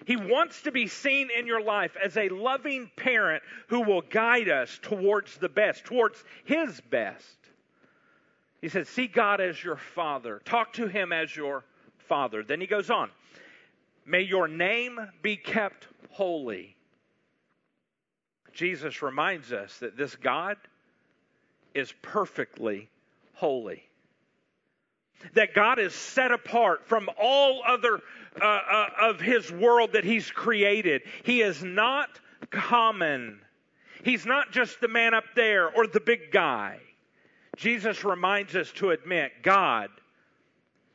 He 0.05 0.17
wants 0.17 0.63
to 0.63 0.73
be 0.73 0.87
seen 0.87 1.29
in 1.37 1.47
your 1.47 1.61
life 1.61 1.95
as 2.03 2.17
a 2.17 2.27
loving 2.27 2.91
parent 2.97 3.43
who 3.67 3.79
will 3.79 4.01
guide 4.01 4.49
us 4.49 4.77
towards 4.81 5.37
the 5.37 5.49
best, 5.49 5.85
towards 5.85 6.21
His 6.43 6.81
best. 6.89 7.37
He 8.59 8.67
says, 8.67 8.89
See 8.89 9.07
God 9.07 9.39
as 9.39 9.63
your 9.63 9.77
Father. 9.77 10.41
Talk 10.43 10.73
to 10.73 10.87
Him 10.87 11.13
as 11.13 11.33
your 11.33 11.63
Father. 12.09 12.43
Then 12.43 12.59
he 12.59 12.67
goes 12.67 12.89
on, 12.89 13.09
May 14.05 14.23
your 14.23 14.49
name 14.49 14.99
be 15.21 15.37
kept 15.37 15.87
holy. 16.09 16.76
Jesus 18.57 19.03
reminds 19.03 19.53
us 19.53 19.77
that 19.77 19.95
this 19.95 20.15
God 20.15 20.57
is 21.75 21.93
perfectly 22.01 22.89
holy. 23.33 23.83
That 25.35 25.53
God 25.53 25.77
is 25.77 25.93
set 25.93 26.31
apart 26.31 26.87
from 26.87 27.07
all 27.21 27.61
other 27.65 27.99
uh, 28.41 28.45
uh, 28.45 28.87
of 29.01 29.19
his 29.19 29.51
world 29.51 29.93
that 29.93 30.03
he's 30.03 30.31
created. 30.31 31.03
He 31.21 31.41
is 31.41 31.63
not 31.63 32.09
common. 32.49 33.41
He's 34.03 34.25
not 34.25 34.51
just 34.51 34.81
the 34.81 34.87
man 34.87 35.13
up 35.13 35.25
there 35.35 35.69
or 35.69 35.85
the 35.85 35.99
big 35.99 36.31
guy. 36.31 36.79
Jesus 37.57 38.03
reminds 38.03 38.55
us 38.55 38.71
to 38.77 38.89
admit, 38.89 39.33
God, 39.43 39.89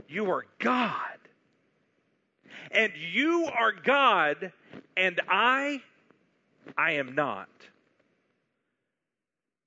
you 0.08 0.28
are 0.32 0.46
God. 0.58 0.96
And 2.72 2.92
you 3.12 3.44
are 3.46 3.72
God, 3.72 4.50
and 4.96 5.20
I, 5.28 5.80
I 6.76 6.92
am 6.92 7.14
not. 7.14 7.48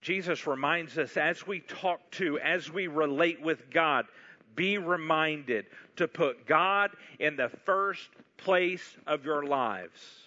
Jesus 0.01 0.45
reminds 0.45 0.97
us 0.97 1.17
as 1.17 1.47
we 1.47 1.61
talk 1.61 1.99
to, 2.11 2.39
as 2.39 2.71
we 2.71 2.87
relate 2.87 3.41
with 3.41 3.69
God, 3.71 4.05
be 4.55 4.77
reminded 4.77 5.65
to 5.95 6.07
put 6.07 6.45
God 6.45 6.91
in 7.19 7.35
the 7.35 7.49
first 7.49 8.09
place 8.37 8.97
of 9.07 9.25
your 9.25 9.43
lives. 9.43 10.24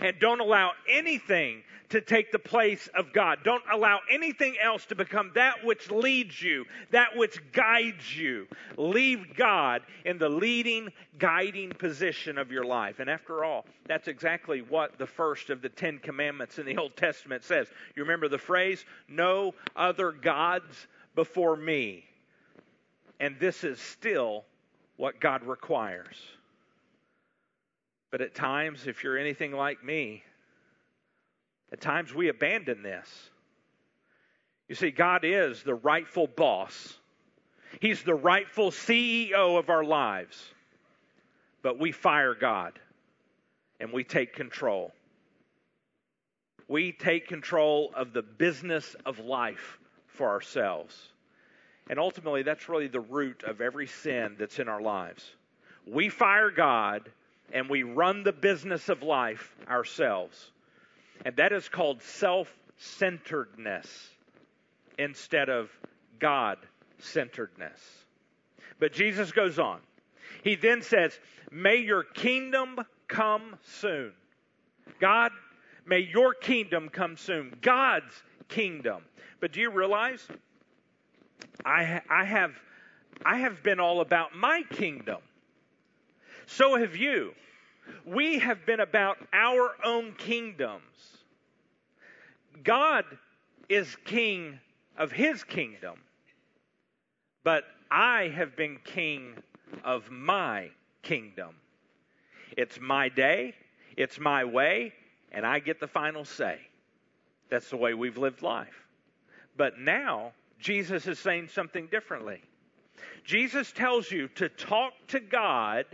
And 0.00 0.18
don't 0.20 0.40
allow 0.40 0.72
anything 0.88 1.62
to 1.88 2.00
take 2.00 2.30
the 2.30 2.38
place 2.38 2.88
of 2.94 3.12
God. 3.12 3.38
Don't 3.44 3.62
allow 3.72 4.00
anything 4.10 4.56
else 4.62 4.84
to 4.86 4.94
become 4.94 5.32
that 5.34 5.64
which 5.64 5.90
leads 5.90 6.40
you, 6.40 6.66
that 6.90 7.16
which 7.16 7.40
guides 7.52 8.16
you. 8.16 8.46
Leave 8.76 9.34
God 9.36 9.82
in 10.04 10.18
the 10.18 10.28
leading, 10.28 10.92
guiding 11.18 11.70
position 11.70 12.36
of 12.36 12.52
your 12.52 12.64
life. 12.64 13.00
And 13.00 13.08
after 13.08 13.44
all, 13.44 13.64
that's 13.86 14.08
exactly 14.08 14.60
what 14.60 14.98
the 14.98 15.06
first 15.06 15.50
of 15.50 15.62
the 15.62 15.70
Ten 15.70 15.98
Commandments 15.98 16.58
in 16.58 16.66
the 16.66 16.76
Old 16.76 16.96
Testament 16.96 17.42
says. 17.42 17.68
You 17.96 18.02
remember 18.02 18.28
the 18.28 18.38
phrase, 18.38 18.84
no 19.08 19.54
other 19.74 20.12
gods 20.12 20.86
before 21.14 21.56
me. 21.56 22.04
And 23.18 23.36
this 23.40 23.64
is 23.64 23.80
still 23.80 24.44
what 24.96 25.20
God 25.20 25.42
requires. 25.44 26.16
But 28.10 28.20
at 28.20 28.34
times, 28.34 28.86
if 28.86 29.04
you're 29.04 29.18
anything 29.18 29.52
like 29.52 29.84
me, 29.84 30.22
at 31.72 31.80
times 31.80 32.14
we 32.14 32.28
abandon 32.28 32.82
this. 32.82 33.30
You 34.68 34.74
see, 34.74 34.90
God 34.90 35.24
is 35.24 35.62
the 35.62 35.74
rightful 35.74 36.26
boss, 36.26 36.98
He's 37.80 38.02
the 38.02 38.14
rightful 38.14 38.70
CEO 38.70 39.58
of 39.58 39.68
our 39.68 39.84
lives. 39.84 40.42
But 41.60 41.78
we 41.78 41.92
fire 41.92 42.34
God 42.34 42.78
and 43.80 43.92
we 43.92 44.04
take 44.04 44.32
control. 44.32 44.92
We 46.68 46.92
take 46.92 47.28
control 47.28 47.92
of 47.94 48.12
the 48.12 48.22
business 48.22 48.94
of 49.04 49.18
life 49.18 49.78
for 50.06 50.28
ourselves. 50.28 50.96
And 51.90 51.98
ultimately, 51.98 52.42
that's 52.42 52.68
really 52.68 52.88
the 52.88 53.00
root 53.00 53.42
of 53.44 53.60
every 53.60 53.86
sin 53.86 54.36
that's 54.38 54.58
in 54.58 54.68
our 54.68 54.80
lives. 54.80 55.24
We 55.86 56.08
fire 56.08 56.50
God 56.50 57.10
and 57.52 57.68
we 57.68 57.82
run 57.82 58.22
the 58.22 58.32
business 58.32 58.88
of 58.88 59.02
life 59.02 59.56
ourselves. 59.68 60.50
And 61.24 61.36
that 61.36 61.52
is 61.52 61.68
called 61.68 62.02
self 62.02 62.52
centeredness 62.76 63.88
instead 64.98 65.48
of 65.48 65.70
God 66.18 66.58
centeredness. 66.98 67.80
But 68.78 68.92
Jesus 68.92 69.32
goes 69.32 69.58
on. 69.58 69.80
He 70.44 70.54
then 70.54 70.82
says, 70.82 71.18
May 71.50 71.76
your 71.76 72.04
kingdom 72.04 72.78
come 73.08 73.56
soon. 73.80 74.12
God, 75.00 75.32
may 75.86 76.00
your 76.00 76.34
kingdom 76.34 76.88
come 76.88 77.16
soon. 77.16 77.56
God's 77.62 78.22
kingdom. 78.48 79.02
But 79.40 79.52
do 79.52 79.60
you 79.60 79.70
realize 79.70 80.26
I, 81.64 82.00
I 82.08 82.24
have 82.24 82.52
I 83.24 83.38
have 83.38 83.62
been 83.62 83.80
all 83.80 84.00
about 84.00 84.36
my 84.36 84.62
kingdom. 84.70 85.18
So 86.48 86.76
have 86.76 86.96
you. 86.96 87.34
We 88.06 88.38
have 88.38 88.64
been 88.64 88.80
about 88.80 89.18
our 89.34 89.74
own 89.84 90.14
kingdoms. 90.14 90.82
God 92.64 93.04
is 93.68 93.94
king 94.06 94.58
of 94.96 95.12
his 95.12 95.44
kingdom, 95.44 95.98
but 97.44 97.64
I 97.90 98.32
have 98.34 98.56
been 98.56 98.78
king 98.82 99.34
of 99.84 100.10
my 100.10 100.70
kingdom. 101.02 101.54
It's 102.56 102.80
my 102.80 103.10
day, 103.10 103.54
it's 103.98 104.18
my 104.18 104.44
way, 104.44 104.94
and 105.30 105.46
I 105.46 105.58
get 105.58 105.80
the 105.80 105.86
final 105.86 106.24
say. 106.24 106.58
That's 107.50 107.68
the 107.68 107.76
way 107.76 107.92
we've 107.92 108.18
lived 108.18 108.42
life. 108.42 108.86
But 109.58 109.78
now, 109.78 110.32
Jesus 110.58 111.06
is 111.06 111.18
saying 111.18 111.48
something 111.48 111.88
differently. 111.88 112.40
Jesus 113.22 113.70
tells 113.70 114.10
you 114.10 114.28
to 114.28 114.48
talk 114.48 114.94
to 115.08 115.20
God, 115.20 115.84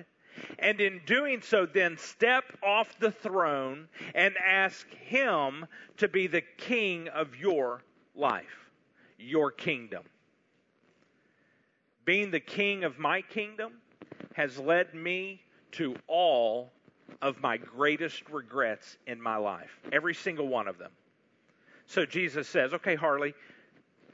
and 0.59 0.81
in 0.81 1.01
doing 1.07 1.43
so, 1.43 1.67
then 1.67 1.97
step 1.99 2.45
off 2.63 2.99
the 2.99 3.11
throne 3.11 3.89
and 4.15 4.35
ask 4.37 4.89
Him 4.91 5.67
to 5.99 6.09
be 6.09 6.27
the 6.27 6.43
king 6.59 7.09
of 7.09 7.37
your 7.37 7.83
life, 8.15 8.71
your 9.19 9.51
kingdom. 9.51 10.03
Being 12.05 12.31
the 12.31 12.41
king 12.41 12.85
of 12.85 12.99
my 12.99 13.23
kingdom 13.23 13.73
has 14.35 14.59
led 14.59 14.95
me 14.95 15.41
to 15.73 15.97
all 16.07 16.73
of 17.23 17.41
my 17.41 17.57
greatest 17.57 18.29
regrets 18.31 18.99
in 19.07 19.21
my 19.21 19.37
life, 19.37 19.81
every 19.93 20.15
single 20.15 20.49
one 20.49 20.69
of 20.69 20.79
them. 20.79 20.91
So 21.87 22.07
Jesus 22.07 22.49
says, 22.49 22.75
okay, 22.75 22.95
Harley, 22.95 23.35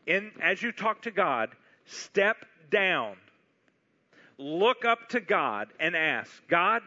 in, 0.07 0.33
as 0.41 0.63
you 0.63 0.73
talk 0.73 1.03
to 1.03 1.11
God, 1.11 1.51
step 1.85 2.45
down, 2.71 3.17
look 4.41 4.85
up 4.85 5.11
to 5.11 5.21
God, 5.21 5.69
and 5.79 5.95
ask, 5.95 6.31
God, 6.49 6.83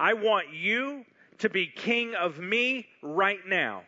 I 0.00 0.14
want 0.14 0.52
you 0.52 1.04
to 1.38 1.48
be 1.48 1.66
king 1.66 2.14
of 2.14 2.38
me 2.38 2.86
right 3.02 3.46
now. 3.46 3.82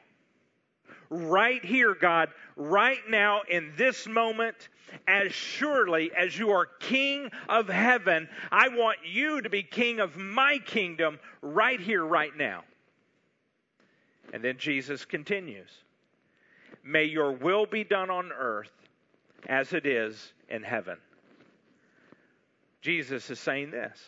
Right 1.08 1.64
here, 1.64 1.94
God, 1.94 2.28
right 2.56 2.98
now 3.08 3.42
in 3.48 3.72
this 3.76 4.06
moment, 4.06 4.68
as 5.06 5.32
surely 5.32 6.10
as 6.16 6.38
you 6.38 6.50
are 6.50 6.66
king 6.80 7.30
of 7.48 7.68
heaven, 7.68 8.28
I 8.50 8.68
want 8.68 8.98
you 9.04 9.40
to 9.40 9.48
be 9.48 9.62
king 9.62 10.00
of 10.00 10.16
my 10.16 10.58
kingdom 10.58 11.18
right 11.42 11.80
here, 11.80 12.04
right 12.04 12.36
now. 12.36 12.64
And 14.32 14.42
then 14.42 14.58
Jesus 14.58 15.04
continues 15.04 15.70
May 16.84 17.04
your 17.04 17.32
will 17.32 17.66
be 17.66 17.82
done 17.82 18.10
on 18.10 18.30
earth 18.32 18.72
as 19.48 19.72
it 19.72 19.86
is 19.86 20.32
in 20.48 20.62
heaven. 20.62 20.98
Jesus 22.86 23.30
is 23.30 23.40
saying 23.40 23.72
this 23.72 23.98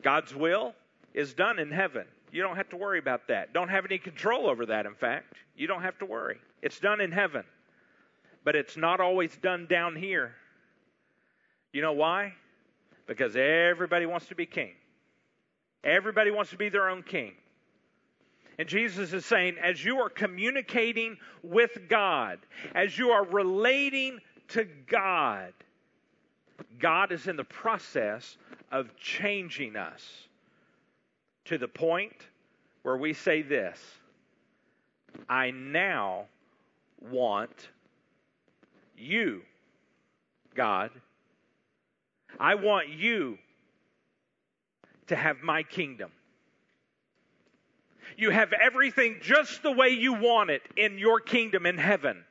God's 0.00 0.34
will 0.34 0.72
is 1.12 1.34
done 1.34 1.58
in 1.58 1.70
heaven. 1.70 2.06
You 2.32 2.42
don't 2.42 2.56
have 2.56 2.70
to 2.70 2.78
worry 2.78 2.98
about 2.98 3.28
that. 3.28 3.52
Don't 3.52 3.68
have 3.68 3.84
any 3.84 3.98
control 3.98 4.48
over 4.48 4.64
that, 4.64 4.86
in 4.86 4.94
fact. 4.94 5.34
You 5.54 5.66
don't 5.66 5.82
have 5.82 5.98
to 5.98 6.06
worry. 6.06 6.38
It's 6.62 6.80
done 6.80 7.02
in 7.02 7.12
heaven. 7.12 7.44
But 8.44 8.56
it's 8.56 8.78
not 8.78 9.00
always 9.00 9.36
done 9.36 9.66
down 9.68 9.94
here. 9.94 10.32
You 11.74 11.82
know 11.82 11.92
why? 11.92 12.32
Because 13.06 13.36
everybody 13.36 14.06
wants 14.06 14.28
to 14.28 14.34
be 14.34 14.46
king. 14.46 14.72
Everybody 15.84 16.30
wants 16.30 16.52
to 16.52 16.56
be 16.56 16.70
their 16.70 16.88
own 16.88 17.02
king. 17.02 17.32
And 18.58 18.70
Jesus 18.70 19.12
is 19.12 19.26
saying, 19.26 19.56
as 19.62 19.84
you 19.84 19.98
are 19.98 20.08
communicating 20.08 21.18
with 21.42 21.72
God, 21.90 22.38
as 22.74 22.96
you 22.96 23.10
are 23.10 23.26
relating 23.26 24.20
to 24.48 24.66
God, 24.86 25.52
God 26.78 27.12
is 27.12 27.26
in 27.26 27.36
the 27.36 27.44
process 27.44 28.36
of 28.70 28.96
changing 28.96 29.76
us 29.76 30.02
to 31.46 31.58
the 31.58 31.68
point 31.68 32.16
where 32.82 32.96
we 32.96 33.12
say 33.12 33.42
this 33.42 33.78
I 35.28 35.50
now 35.50 36.26
want 37.00 37.68
you, 38.96 39.42
God. 40.54 40.90
I 42.38 42.54
want 42.54 42.88
you 42.88 43.38
to 45.08 45.16
have 45.16 45.42
my 45.42 45.62
kingdom. 45.64 46.10
You 48.16 48.30
have 48.30 48.52
everything 48.52 49.16
just 49.20 49.62
the 49.62 49.72
way 49.72 49.88
you 49.88 50.14
want 50.14 50.50
it 50.50 50.62
in 50.76 50.98
your 50.98 51.20
kingdom 51.20 51.66
in 51.66 51.78
heaven. 51.78 52.24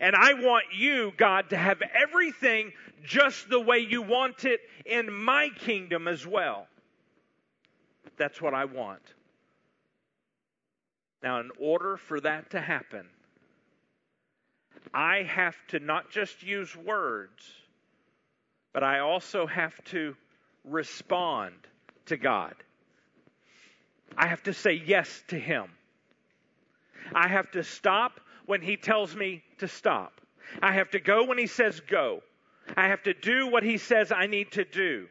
And 0.00 0.16
I 0.16 0.34
want 0.34 0.64
you, 0.74 1.12
God, 1.16 1.50
to 1.50 1.56
have 1.56 1.80
everything 1.94 2.72
just 3.04 3.48
the 3.48 3.60
way 3.60 3.78
you 3.78 4.02
want 4.02 4.44
it 4.44 4.60
in 4.84 5.12
my 5.12 5.48
kingdom 5.60 6.08
as 6.08 6.26
well. 6.26 6.66
That's 8.16 8.40
what 8.40 8.54
I 8.54 8.64
want. 8.64 9.02
Now, 11.22 11.40
in 11.40 11.50
order 11.58 11.96
for 11.96 12.20
that 12.20 12.50
to 12.50 12.60
happen, 12.60 13.06
I 14.92 15.22
have 15.22 15.56
to 15.68 15.78
not 15.78 16.10
just 16.10 16.42
use 16.42 16.74
words, 16.76 17.50
but 18.72 18.82
I 18.82 18.98
also 18.98 19.46
have 19.46 19.82
to 19.84 20.16
respond 20.64 21.54
to 22.06 22.16
God. 22.16 22.54
I 24.16 24.26
have 24.26 24.42
to 24.44 24.52
say 24.52 24.82
yes 24.84 25.22
to 25.28 25.38
Him. 25.38 25.66
I 27.14 27.28
have 27.28 27.50
to 27.52 27.62
stop 27.62 28.20
when 28.46 28.60
He 28.60 28.76
tells 28.76 29.14
me 29.14 29.42
to 29.58 29.68
stop. 29.68 30.20
I 30.60 30.72
have 30.72 30.90
to 30.90 31.00
go 31.00 31.24
when 31.24 31.38
He 31.38 31.46
says 31.46 31.80
go. 31.80 32.22
I 32.76 32.88
have 32.88 33.02
to 33.04 33.14
do 33.14 33.46
what 33.48 33.62
He 33.62 33.78
says 33.78 34.12
I 34.12 34.26
need 34.26 34.52
to 34.52 34.64
do. 34.64 35.08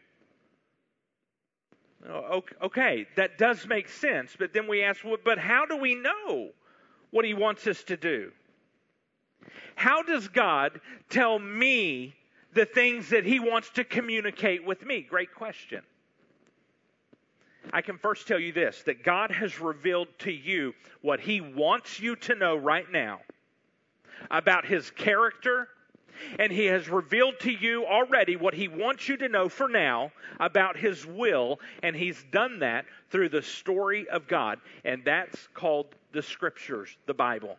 Oh, 2.08 2.44
okay, 2.64 3.06
that 3.16 3.38
does 3.38 3.68
make 3.68 3.88
sense, 3.88 4.36
but 4.38 4.54
then 4.54 4.68
we 4.68 4.84
ask, 4.84 5.04
well, 5.04 5.18
but 5.24 5.38
how 5.38 5.66
do 5.66 5.78
we 5.78 5.94
know 5.94 6.50
what 7.12 7.26
He 7.26 7.34
wants 7.34 7.68
us 7.68 7.84
to 7.84 7.98
do? 7.98 8.32
How 9.76 10.02
does 10.02 10.28
God 10.28 10.82
tell 11.10 11.38
me 11.38 12.16
the 12.54 12.66
things 12.66 13.10
that 13.10 13.26
He 13.26 13.40
wants 13.40 13.70
to 13.72 13.84
communicate 13.84 14.66
with 14.66 14.84
me? 14.86 15.02
Great 15.02 15.34
question. 15.34 15.82
I 17.72 17.82
can 17.82 17.98
first 17.98 18.28
tell 18.28 18.40
you 18.40 18.52
this 18.52 18.82
that 18.84 19.04
God 19.04 19.32
has 19.32 19.60
revealed 19.60 20.08
to 20.20 20.32
you 20.32 20.74
what 21.02 21.20
He 21.20 21.42
wants 21.42 22.00
you 22.00 22.16
to 22.18 22.36
know 22.36 22.56
right 22.56 22.92
now 22.92 23.22
about 24.30 24.66
His 24.66 24.90
character, 24.92 25.68
and 26.40 26.52
He 26.52 26.66
has 26.68 26.90
revealed 26.90 27.40
to 27.42 27.52
you 27.52 27.86
already 27.86 28.36
what 28.36 28.54
He 28.54 28.68
wants 28.68 29.08
you 29.08 29.18
to 29.18 29.30
know 29.30 29.50
for 29.50 29.68
now 29.68 30.12
about 30.40 30.78
His 30.78 31.06
will, 31.06 31.60
and 31.84 31.96
He's 31.96 32.24
done 32.32 32.60
that 32.60 32.86
through 33.10 33.30
the 33.30 33.42
story 33.42 34.08
of 34.10 34.28
God, 34.28 34.60
and 34.86 35.04
that's 35.06 35.48
called 35.54 35.88
the 36.12 36.22
Scriptures, 36.22 36.96
the 37.06 37.14
Bible. 37.14 37.58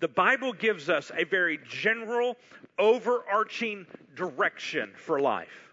The 0.00 0.08
Bible 0.08 0.52
gives 0.52 0.88
us 0.88 1.12
a 1.16 1.24
very 1.24 1.60
general, 1.68 2.36
overarching 2.78 3.86
direction 4.16 4.90
for 4.96 5.20
life. 5.20 5.72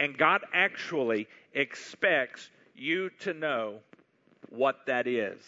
And 0.00 0.16
God 0.16 0.42
actually 0.54 1.28
expects 1.52 2.48
you 2.74 3.10
to 3.20 3.34
know 3.34 3.80
what 4.48 4.86
that 4.86 5.06
is 5.06 5.42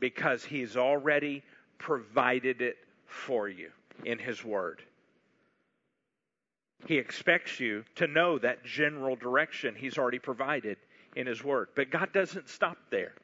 because 0.00 0.44
He's 0.44 0.76
already 0.76 1.42
provided 1.78 2.60
it 2.60 2.76
for 3.06 3.48
you 3.48 3.70
in 4.04 4.18
His 4.18 4.44
Word. 4.44 4.82
He 6.86 6.98
expects 6.98 7.58
you 7.58 7.84
to 7.96 8.06
know 8.06 8.38
that 8.38 8.64
general 8.64 9.16
direction 9.16 9.74
He's 9.74 9.98
already 9.98 10.18
provided 10.18 10.76
in 11.14 11.26
His 11.26 11.42
Word. 11.42 11.68
But 11.74 11.90
God 11.90 12.12
doesn't 12.12 12.48
stop 12.48 12.78
there, 12.90 13.14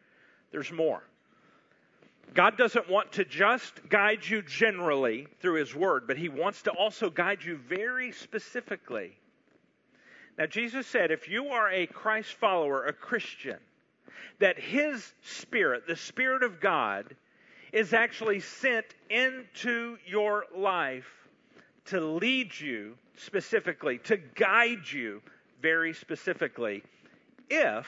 there's 0.51 0.73
more. 0.73 1.03
God 2.35 2.57
doesn't 2.57 2.89
want 2.89 3.13
to 3.13 3.27
just 3.27 3.87
guide 3.91 4.25
you 4.25 4.41
generally 4.41 5.27
through 5.41 5.59
His 5.61 5.75
Word, 5.75 6.07
but 6.07 6.17
He 6.17 6.29
wants 6.29 6.63
to 6.63 6.71
also 6.71 7.11
guide 7.11 7.45
you 7.45 7.57
very 7.57 8.13
specifically 8.13 9.19
now, 10.39 10.47
Jesus 10.47 10.87
said, 10.87 11.11
if 11.11 11.29
you 11.29 11.49
are 11.49 11.71
a 11.71 11.87
Christ 11.87 12.35
follower, 12.35 12.87
a 12.87 12.93
Christian, 12.93 13.59
that 14.39 14.59
His 14.59 15.13
Spirit, 15.23 15.87
the 15.87 15.97
Spirit 15.97 16.43
of 16.43 16.61
God, 16.61 17.15
is 17.73 17.93
actually 17.93 18.41
sent 18.41 18.87
into 19.11 19.99
your 20.07 20.45
life 20.55 21.29
to 21.87 22.01
lead 22.01 22.59
you 22.59 22.97
specifically, 23.17 23.99
to 23.99 24.17
guide 24.17 24.91
you 24.91 25.21
very 25.61 25.93
specifically, 25.93 26.83
if 27.51 27.87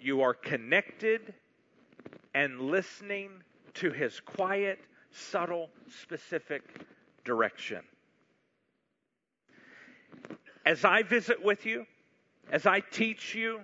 you 0.00 0.22
are 0.22 0.34
connected 0.34 1.34
and 2.34 2.60
listening 2.60 3.30
to 3.74 3.90
His 3.90 4.20
quiet, 4.20 4.78
subtle, 5.10 5.70
specific 5.88 6.62
direction. 7.24 7.82
as 10.66 10.84
I 10.84 11.04
visit 11.04 11.42
with 11.42 11.64
you, 11.64 11.86
as 12.50 12.66
I 12.66 12.80
teach 12.80 13.34
you, 13.34 13.60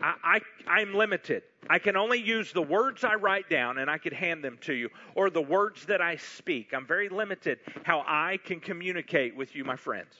I, 0.00 0.14
I, 0.22 0.40
I'm 0.66 0.94
limited. 0.94 1.42
I 1.68 1.78
can 1.78 1.96
only 1.96 2.20
use 2.20 2.52
the 2.52 2.62
words 2.62 3.04
I 3.04 3.14
write 3.14 3.48
down 3.48 3.78
and 3.78 3.90
I 3.90 3.98
could 3.98 4.12
hand 4.12 4.44
them 4.44 4.58
to 4.62 4.74
you, 4.74 4.90
or 5.14 5.30
the 5.30 5.42
words 5.42 5.86
that 5.86 6.00
I 6.00 6.16
speak. 6.16 6.72
I'm 6.74 6.86
very 6.86 7.08
limited 7.08 7.58
how 7.82 8.04
I 8.06 8.38
can 8.44 8.60
communicate 8.60 9.36
with 9.36 9.54
you, 9.54 9.64
my 9.64 9.76
friends. 9.76 10.14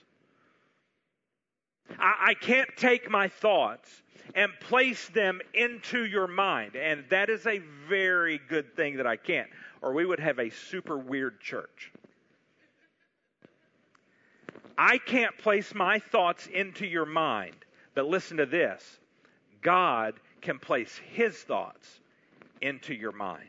I, 1.99 2.29
I 2.29 2.35
can't 2.35 2.71
take 2.77 3.11
my 3.11 3.29
thoughts 3.29 4.03
and 4.35 4.51
place 4.61 5.09
them 5.11 5.41
into 5.55 6.05
your 6.05 6.27
mind, 6.27 6.75
and 6.75 7.05
that 7.11 7.31
is 7.31 7.47
a 7.47 7.61
very 7.89 8.41
good 8.49 8.75
thing 8.75 8.97
that 8.97 9.07
I 9.07 9.17
can't, 9.17 9.49
or 9.83 9.93
we 9.93 10.05
would 10.05 10.21
have 10.21 10.39
a 10.39 10.51
super 10.51 10.99
weird 10.99 11.41
church. 11.41 11.93
I 14.77 14.99
can't 14.99 15.37
place 15.39 15.75
my 15.75 15.99
thoughts 15.99 16.47
into 16.49 16.87
your 16.87 17.07
mind, 17.07 17.57
but 17.95 18.07
listen 18.07 18.37
to 18.39 18.47
this 18.47 18.99
God 19.67 20.15
can 20.43 20.61
place 20.61 21.01
his 21.11 21.35
thoughts 21.35 22.01
into 22.61 22.95
your 22.95 23.11
mind. 23.11 23.43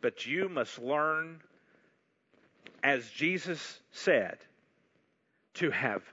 But 0.00 0.26
you 0.26 0.48
must 0.48 0.78
learn, 0.78 1.40
as 2.84 3.10
Jesus 3.10 3.80
said, 3.90 4.38
to 5.54 5.72
have 5.72 6.04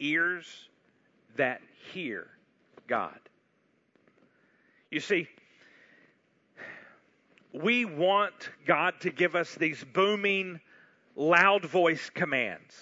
ears 0.00 0.70
that 1.36 1.60
hear 1.92 2.26
God. 2.86 3.20
You 4.90 5.00
see, 5.00 5.28
we 7.52 7.84
want 7.84 8.48
God 8.64 8.94
to 9.00 9.10
give 9.10 9.36
us 9.36 9.54
these 9.56 9.84
booming, 9.92 10.58
loud 11.16 11.66
voice 11.66 12.08
commands. 12.08 12.74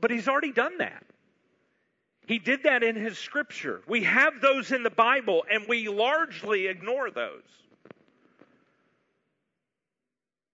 But 0.00 0.12
He's 0.12 0.28
already 0.28 0.52
done 0.52 0.78
that. 0.78 1.05
He 2.26 2.38
did 2.38 2.64
that 2.64 2.82
in 2.82 2.96
His 2.96 3.16
Scripture. 3.18 3.82
We 3.86 4.02
have 4.02 4.40
those 4.40 4.72
in 4.72 4.82
the 4.82 4.90
Bible, 4.90 5.44
and 5.50 5.64
we 5.68 5.88
largely 5.88 6.66
ignore 6.66 7.10
those. 7.10 7.42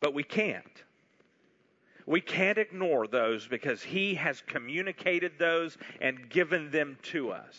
But 0.00 0.12
we 0.12 0.22
can't. 0.22 0.64
We 2.06 2.20
can't 2.20 2.58
ignore 2.58 3.06
those 3.06 3.46
because 3.46 3.82
He 3.82 4.14
has 4.16 4.42
communicated 4.42 5.32
those 5.38 5.78
and 6.00 6.28
given 6.28 6.70
them 6.70 6.98
to 7.04 7.30
us. 7.30 7.56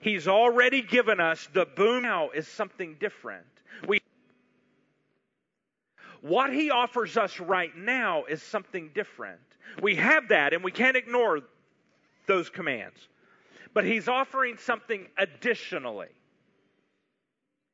He's 0.00 0.28
already 0.28 0.82
given 0.82 1.18
us 1.18 1.48
the 1.52 1.64
boom 1.64 2.02
now 2.02 2.30
is 2.30 2.46
something 2.46 2.96
different. 3.00 3.46
We 3.86 4.00
what 6.20 6.52
he 6.52 6.70
offers 6.70 7.16
us 7.16 7.38
right 7.38 7.74
now 7.76 8.24
is 8.24 8.42
something 8.42 8.90
different. 8.92 9.40
We 9.80 9.94
have 9.96 10.28
that 10.28 10.52
and 10.52 10.64
we 10.64 10.72
can't 10.72 10.96
ignore 10.96 11.40
those 12.28 12.48
commands. 12.48 13.08
But 13.74 13.84
he's 13.84 14.06
offering 14.06 14.56
something 14.56 15.08
additionally. 15.16 16.08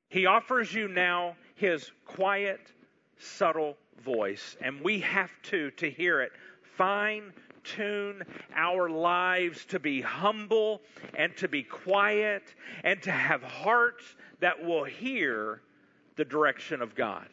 He 0.09 0.25
offers 0.25 0.73
you 0.73 0.89
now 0.89 1.37
his 1.57 1.91
quiet, 2.07 2.73
subtle 3.19 3.77
voice, 4.03 4.57
and 4.63 4.81
we 4.81 5.01
have 5.01 5.31
to, 5.43 5.71
to 5.73 5.91
hear 5.91 6.23
it, 6.23 6.33
fine 6.77 7.33
tune 7.65 8.23
our 8.55 8.89
lives 8.89 9.65
to 9.65 9.81
be 9.81 10.01
humble 10.01 10.83
and 11.15 11.37
to 11.39 11.49
be 11.49 11.63
quiet 11.63 12.55
and 12.85 13.03
to 13.03 13.11
have 13.11 13.43
hearts 13.43 14.05
that 14.41 14.63
will 14.65 14.85
hear 14.85 15.61
the 16.17 16.25
direction 16.25 16.81
of 16.81 16.95
God. 16.95 17.27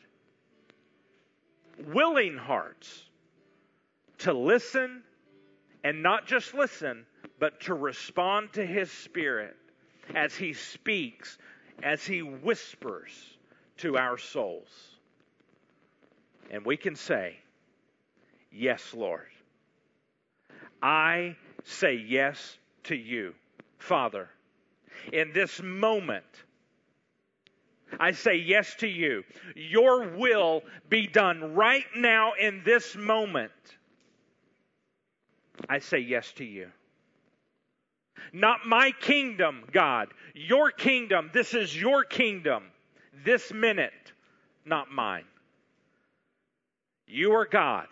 Willing 1.88 2.38
hearts 2.38 3.04
to 4.20 4.34
listen 4.34 5.04
and 5.84 6.02
not 6.02 6.26
just 6.26 6.54
listen, 6.54 7.06
but 7.42 7.60
to 7.60 7.74
respond 7.74 8.54
to 8.54 8.64
His 8.64 8.92
Spirit 8.92 9.58
as 10.14 10.36
He 10.36 10.54
speaks, 10.54 11.40
as 11.82 12.06
He 12.06 12.22
whispers 12.22 13.12
to 13.78 13.98
our 13.98 14.20
souls. 14.20 14.70
And 16.52 16.64
we 16.64 16.78
can 16.78 16.96
say, 16.96 17.36
Yes, 18.52 18.94
Lord. 18.94 19.26
I 20.84 21.36
say 21.64 21.96
yes 21.96 22.58
to 22.84 22.96
you, 22.96 23.34
Father. 23.80 24.30
In 25.12 25.32
this 25.34 25.62
moment, 25.64 26.26
I 28.00 28.12
say 28.12 28.36
yes 28.36 28.76
to 28.76 28.88
you. 28.88 29.24
Your 29.56 30.10
will 30.10 30.62
be 30.90 31.08
done 31.08 31.56
right 31.56 31.86
now 31.96 32.34
in 32.40 32.62
this 32.64 32.96
moment. 32.96 33.52
I 35.68 35.80
say 35.80 36.00
yes 36.00 36.32
to 36.34 36.46
you. 36.46 36.70
Not 38.34 38.66
my 38.66 38.92
kingdom, 38.92 39.64
God. 39.72 40.10
Your 40.34 40.72
kingdom. 40.72 41.30
This 41.34 41.54
is 41.54 41.80
your 41.80 42.04
kingdom. 42.04 42.64
This 43.24 43.54
minute, 43.54 44.14
not 44.66 44.92
mine. 44.92 45.26
You 47.08 47.34
are 47.34 47.46
God. 47.46 47.88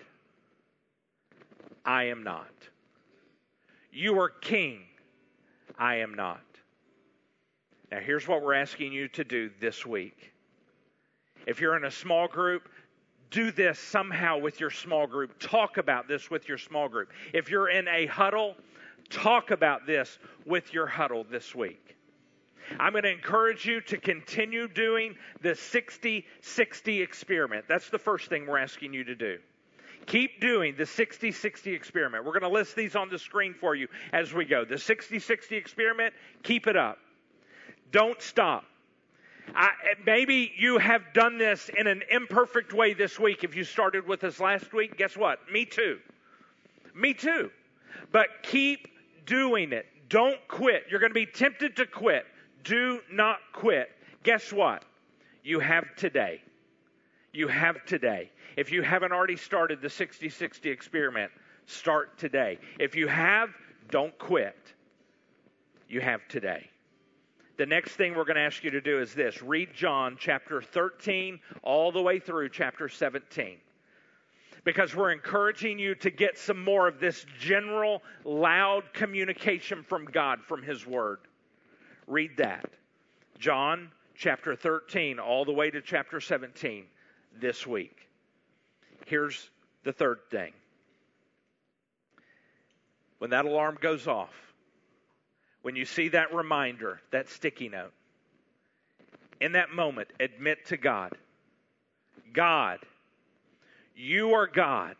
I 1.86 2.06
am 2.06 2.24
not. 2.24 2.48
You 3.92 4.20
are 4.20 4.30
king. 4.30 4.82
I 5.78 5.96
am 5.96 6.14
not. 6.14 6.42
Now, 7.92 8.00
here's 8.00 8.28
what 8.28 8.44
we're 8.44 8.54
asking 8.54 8.94
you 8.94 9.08
to 9.10 9.24
do 9.24 9.50
this 9.60 9.86
week. 9.86 10.32
If 11.48 11.60
you're 11.60 11.76
in 11.76 11.86
a 11.86 11.92
small 11.92 12.28
group, 12.28 12.70
do 13.32 13.52
this 13.52 13.80
somehow 13.80 14.38
with 14.38 14.60
your 14.60 14.70
small 14.70 15.08
group. 15.08 15.40
Talk 15.40 15.78
about 15.78 16.08
this 16.08 16.30
with 16.30 16.48
your 16.48 16.58
small 16.58 16.88
group. 16.88 17.10
If 17.34 17.50
you're 17.50 17.70
in 17.70 17.88
a 17.88 18.06
huddle, 18.08 18.56
talk 19.10 19.52
about 19.52 19.86
this 19.86 20.18
with 20.46 20.74
your 20.74 20.88
huddle 20.88 21.26
this 21.30 21.54
week. 21.56 21.96
I'm 22.80 22.92
going 22.92 23.04
to 23.04 23.12
encourage 23.12 23.66
you 23.66 23.82
to 23.82 23.98
continue 23.98 24.68
doing 24.68 25.16
the 25.42 25.56
60 25.56 26.26
60 26.42 27.02
experiment. 27.02 27.66
That's 27.68 27.90
the 27.90 27.98
first 27.98 28.30
thing 28.30 28.46
we're 28.46 28.60
asking 28.60 28.94
you 28.94 29.04
to 29.06 29.16
do. 29.16 29.38
Keep 30.06 30.42
doing 30.42 30.76
the 30.78 30.86
60 30.86 31.32
60 31.32 31.74
experiment. 31.74 32.26
We're 32.26 32.40
going 32.40 32.52
to 32.52 32.56
list 32.56 32.76
these 32.76 32.96
on 32.96 33.10
the 33.10 33.20
screen 33.20 33.54
for 33.54 33.76
you 33.76 33.88
as 34.14 34.34
we 34.34 34.46
go. 34.46 34.66
The 34.66 34.78
60 34.78 35.20
60 35.20 35.56
experiment, 35.56 36.14
keep 36.44 36.68
it 36.68 36.76
up. 36.76 37.00
Don't 37.92 38.22
stop. 38.22 38.66
I, 39.56 39.70
maybe 40.06 40.52
you 40.58 40.78
have 40.78 41.02
done 41.14 41.40
this 41.40 41.70
in 41.76 41.88
an 41.88 42.04
imperfect 42.12 42.72
way 42.72 42.94
this 42.94 43.20
week. 43.20 43.44
If 43.44 43.56
you 43.56 43.64
started 43.64 44.08
with 44.08 44.24
us 44.24 44.40
last 44.40 44.74
week, 44.74 44.96
guess 44.96 45.18
what? 45.18 45.40
Me 45.52 45.66
too. 45.66 45.98
Me 46.94 47.16
too. 47.16 47.50
But 48.12 48.28
keep 48.44 48.88
doing 49.30 49.72
it. 49.72 49.86
Don't 50.10 50.40
quit. 50.48 50.84
You're 50.90 51.00
going 51.00 51.12
to 51.12 51.14
be 51.14 51.26
tempted 51.26 51.76
to 51.78 51.86
quit. 51.86 52.26
Do 52.64 53.00
not 53.12 53.38
quit. 53.54 53.90
Guess 54.24 54.52
what? 54.52 54.84
You 55.44 55.60
have 55.60 55.96
today. 55.96 56.42
You 57.32 57.48
have 57.48 57.86
today. 57.86 58.32
If 58.58 58.72
you 58.72 58.82
haven't 58.82 59.12
already 59.12 59.38
started 59.38 59.82
the 59.82 59.90
60 59.90 60.30
60 60.30 60.70
experiment, 60.70 61.32
start 61.68 62.18
today. 62.18 62.58
If 62.80 62.96
you 62.96 63.08
have, 63.08 63.50
don't 63.90 64.18
quit. 64.18 64.58
You 65.88 66.02
have 66.02 66.28
today 66.28 66.70
the 67.60 67.66
next 67.66 67.96
thing 67.96 68.16
we're 68.16 68.24
going 68.24 68.38
to 68.38 68.42
ask 68.42 68.64
you 68.64 68.72
to 68.72 68.80
do 68.80 69.02
is 69.02 69.14
this 69.14 69.44
read 69.44 69.74
John 69.74 70.16
chapter 70.18 70.62
13 70.62 71.38
all 71.62 71.92
the 71.92 72.02
way 72.02 72.18
through 72.18 72.48
chapter 72.50 72.88
17. 72.88 73.58
Because 74.70 74.96
we're 74.96 75.12
encouraging 75.12 75.80
you 75.80 75.96
to 75.96 76.12
get 76.12 76.38
some 76.38 76.64
more 76.64 76.88
of 76.88 77.00
this 77.00 77.26
general, 77.40 78.04
loud 78.24 78.94
communication 78.94 79.82
from 79.82 80.06
God, 80.06 80.42
from 80.44 80.62
His 80.62 80.86
Word. 80.86 81.18
Read 82.06 82.38
that. 82.38 82.70
John 83.40 83.90
chapter 84.14 84.56
13 84.56 85.18
all 85.18 85.44
the 85.44 85.52
way 85.52 85.72
to 85.72 85.82
chapter 85.82 86.22
17 86.22 86.86
this 87.42 87.66
week. 87.66 87.98
Here's 89.08 89.50
the 89.86 89.92
third 89.92 90.20
thing. 90.30 90.54
When 93.18 93.32
that 93.32 93.46
alarm 93.46 93.80
goes 93.82 94.08
off, 94.08 94.54
when 95.64 95.76
you 95.76 95.86
see 95.86 96.10
that 96.10 96.32
reminder, 96.32 97.02
that 97.10 97.28
sticky 97.28 97.70
note, 97.70 97.94
in 99.42 99.54
that 99.54 99.72
moment, 99.72 100.10
admit 100.20 100.68
to 100.68 100.78
God, 100.78 101.14
God, 102.32 102.78
you 104.00 104.34
are 104.34 104.48
God, 104.48 104.96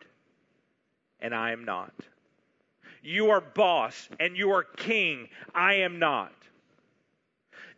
and 1.20 1.34
I 1.34 1.52
am 1.52 1.64
not. 1.64 1.94
You 3.02 3.30
are 3.30 3.40
boss, 3.40 4.10
and 4.18 4.36
you 4.36 4.50
are 4.50 4.62
king, 4.62 5.28
I 5.54 5.76
am 5.76 5.98
not. 5.98 6.34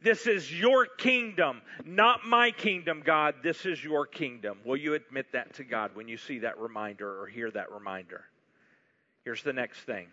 This 0.02 0.26
is 0.26 0.52
your 0.52 0.84
kingdom, 0.84 1.62
not 1.84 2.26
my 2.26 2.50
kingdom, 2.50 3.02
God. 3.04 3.36
This 3.40 3.64
is 3.66 3.84
your 3.84 4.04
kingdom. 4.04 4.58
Will 4.64 4.76
you 4.76 4.94
admit 4.94 5.26
that 5.32 5.54
to 5.54 5.64
God 5.64 5.92
when 5.94 6.08
you 6.08 6.16
see 6.16 6.40
that 6.40 6.58
reminder 6.58 7.20
or 7.20 7.28
hear 7.28 7.52
that 7.52 7.70
reminder? 7.70 8.24
Here's 9.24 9.44
the 9.44 9.52
next 9.52 9.80
thing 9.82 10.08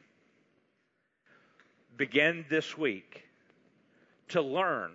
begin 1.97 2.45
this 2.51 2.77
week 2.77 3.23
to 4.27 4.43
learn. 4.43 4.91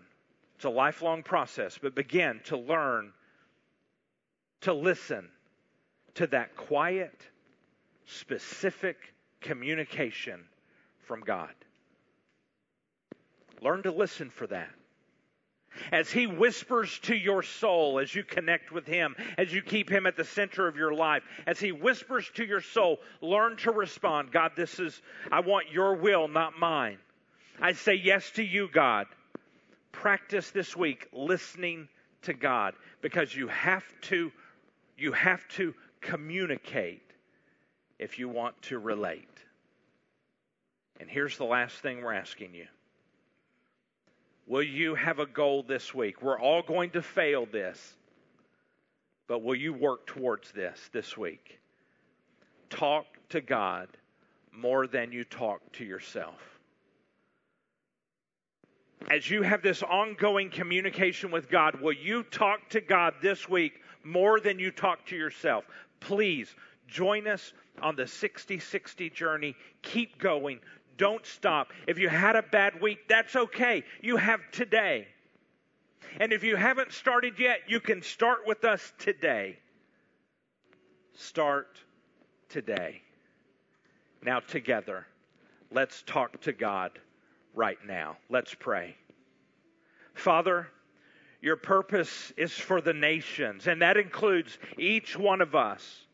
It's 0.55 0.65
a 0.65 0.71
lifelong 0.71 1.25
process, 1.25 1.77
but 1.83 1.97
begin 1.97 2.41
to 2.45 2.57
learn 2.57 3.13
to 4.61 4.73
listen 4.73 5.29
to 6.15 6.27
that 6.29 6.57
quiet, 6.57 7.19
specific 8.07 8.97
communication 9.41 10.41
from 11.07 11.21
God. 11.21 11.55
Learn 13.61 13.83
to 13.85 13.93
listen 13.93 14.31
for 14.31 14.47
that. 14.49 14.71
As 15.91 16.11
He 16.11 16.27
whispers 16.27 16.99
to 17.01 17.17
your 17.17 17.43
soul 17.43 17.99
as 17.99 18.15
you 18.15 18.23
connect 18.23 18.71
with 18.71 18.87
Him, 18.87 19.17
as 19.37 19.53
you 19.53 19.61
keep 19.61 19.91
Him 19.91 20.07
at 20.07 20.17
the 20.17 20.25
center 20.25 20.69
of 20.69 20.77
your 20.77 20.95
life, 20.95 21.25
as 21.47 21.59
He 21.59 21.73
whispers 21.73 22.31
to 22.35 22.45
your 22.45 22.61
soul, 22.61 22.99
learn 23.21 23.57
to 23.59 23.73
respond. 23.73 24.31
God, 24.31 24.53
this 24.55 24.79
is, 24.79 25.01
I 25.33 25.41
want 25.41 25.73
your 25.73 25.97
will, 25.97 26.29
not 26.29 26.59
mine. 26.59 26.99
I 27.61 27.73
say 27.73 27.95
yes 27.95 28.31
to 28.33 28.45
you, 28.45 28.69
God. 28.73 29.07
Practice 29.93 30.51
this 30.51 30.77
week 30.77 31.09
listening 31.13 31.89
to 32.23 32.35
God 32.35 32.75
because 33.01 33.35
you 33.35 33.49
have 33.49 33.85
to, 34.03 34.31
you 34.97 35.13
have 35.13 35.47
to 35.49 35.75
communicate 36.05 37.03
if 37.99 38.19
you 38.19 38.29
want 38.29 38.61
to 38.63 38.79
relate. 38.79 39.29
And 41.01 41.11
here's 41.11 41.37
the 41.37 41.45
last 41.45 41.77
thing 41.77 42.03
we're 42.03 42.13
asking 42.13 42.55
you. 42.55 42.67
Will 44.47 44.63
you 44.63 44.95
have 44.95 45.19
a 45.19 45.27
goal 45.27 45.63
this 45.63 45.95
week? 45.95 46.23
We're 46.23 46.39
all 46.39 46.63
going 46.63 46.91
to 46.91 47.03
fail 47.03 47.47
this, 47.47 47.97
but 49.27 49.43
will 49.43 49.55
you 49.55 49.73
work 49.73 50.07
towards 50.07 50.53
this 50.53 50.79
this 50.93 51.17
week? 51.17 51.59
Talk 52.69 53.07
to 53.31 53.41
God 53.41 53.89
more 54.53 54.87
than 54.87 55.13
you 55.13 55.25
talk 55.25 55.61
to 55.73 55.85
yourself. 55.85 56.41
As 59.11 59.29
you 59.29 59.43
have 59.43 59.63
this 59.63 59.83
ongoing 59.83 60.51
communication 60.51 61.31
with 61.31 61.51
God, 61.51 61.81
will 61.81 61.93
you 61.93 62.23
talk 62.23 62.69
to 62.71 62.81
God 62.81 63.15
this 63.21 63.49
week 63.49 63.83
more 64.03 64.41
than 64.41 64.59
you 64.59 64.71
talk 64.71 65.05
to 65.07 65.17
yourself? 65.17 65.65
Please 66.05 66.55
join 66.87 67.27
us 67.27 67.55
on 67.81 67.97
the 67.97 68.07
60 68.07 68.59
60 68.59 69.11
journey. 69.11 69.57
Keep 69.81 70.19
going. 70.19 70.61
Don't 70.99 71.25
stop. 71.25 71.73
If 71.89 71.99
you 71.99 72.11
had 72.11 72.37
a 72.37 72.43
bad 72.43 72.81
week, 72.83 73.09
that's 73.09 73.35
okay. 73.35 73.85
You 74.03 74.19
have 74.19 74.41
today. 74.53 75.09
And 76.21 76.31
if 76.31 76.45
you 76.45 76.57
haven't 76.57 76.93
started 76.93 77.39
yet, 77.39 77.61
you 77.69 77.81
can 77.81 78.03
start 78.03 78.41
with 78.47 78.65
us 78.65 78.93
today. 78.99 79.59
Start 81.15 81.81
today. 82.51 83.01
Now, 84.23 84.41
together, 84.41 85.07
let's 85.73 86.03
talk 86.03 86.39
to 86.43 86.53
God 86.53 86.99
right 87.55 87.79
now. 87.87 88.19
Let's 88.29 88.53
pray. 88.53 88.95
Father, 90.13 90.69
your 91.45 91.57
purpose 91.57 92.33
is 92.39 92.53
for 92.53 92.81
the 92.81 92.95
nations, 92.95 93.67
and 93.67 93.83
that 93.83 93.99
includes 93.99 94.59
each 94.79 95.17
one 95.17 95.43
of 95.43 95.55
us 95.55 96.05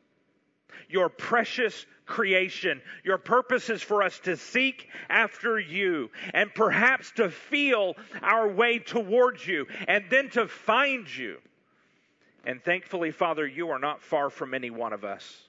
your 0.89 1.09
precious 1.09 1.87
creation. 2.05 2.83
Your 3.05 3.19
purpose 3.19 3.71
is 3.71 3.81
for 3.81 4.03
us 4.03 4.19
to 4.21 4.37
seek 4.37 4.89
after 5.09 5.59
you 5.59 6.11
and 6.35 6.53
perhaps 6.53 7.13
to 7.13 7.31
feel 7.31 7.95
our 8.23 8.49
way 8.49 8.81
towards 8.81 9.47
you 9.47 9.67
and 9.87 10.05
then 10.11 10.31
to 10.31 10.49
find 10.49 11.07
you. 11.17 11.39
And 12.45 12.61
thankfully, 12.61 13.13
Father, 13.13 13.47
you 13.47 13.71
are 13.71 13.79
not 13.79 14.03
far 14.03 14.31
from 14.31 14.53
any 14.53 14.71
one 14.71 14.93
of 14.93 15.05
us. 15.05 15.43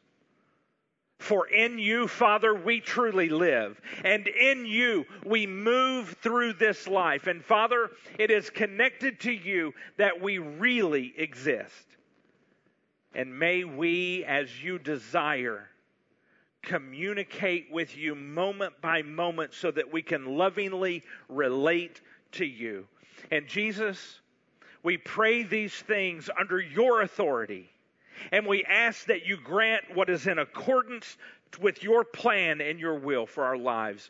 For 1.22 1.48
in 1.48 1.78
you, 1.78 2.08
Father, 2.08 2.56
we 2.56 2.80
truly 2.80 3.30
live. 3.30 3.80
And 4.04 4.28
in 4.28 4.66
you, 4.66 5.06
we 5.24 5.46
move 5.46 6.18
through 6.22 6.54
this 6.54 6.88
life. 6.88 7.28
And 7.28 7.46
Father, 7.46 7.92
it 8.18 8.32
is 8.32 8.50
connected 8.50 9.20
to 9.22 9.32
you 9.32 9.74
that 9.98 10.20
we 10.20 10.40
really 10.40 11.14
exist. 11.16 11.86
And 13.14 13.38
may 13.38 13.64
we, 13.64 14.26
as 14.26 14.64
you 14.64 14.80
desire, 14.80 15.70
communicate 16.64 17.68
with 17.72 17.96
you 17.96 18.16
moment 18.16 18.74
by 18.82 19.04
moment 19.04 19.54
so 19.54 19.70
that 19.70 19.94
we 19.94 20.02
can 20.02 20.26
lovingly 20.26 21.04
relate 21.30 22.02
to 22.32 22.46
you. 22.46 22.88
And 23.30 23.48
Jesus, 23.48 24.22
we 24.82 24.98
pray 24.98 25.44
these 25.44 25.76
things 25.76 26.32
under 26.40 26.60
your 26.60 27.04
authority. 27.04 27.70
And 28.32 28.46
we 28.46 28.64
ask 28.64 29.06
that 29.06 29.26
you 29.26 29.38
grant 29.38 29.84
what 29.94 30.10
is 30.10 30.28
in 30.28 30.40
accordance 30.40 31.18
with 31.60 31.84
your 31.84 32.04
plan 32.04 32.62
and 32.62 32.80
your 32.80 32.96
will 32.96 33.26
for 33.26 33.44
our 33.44 33.58
lives. 33.58 34.10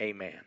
Amen. 0.00 0.38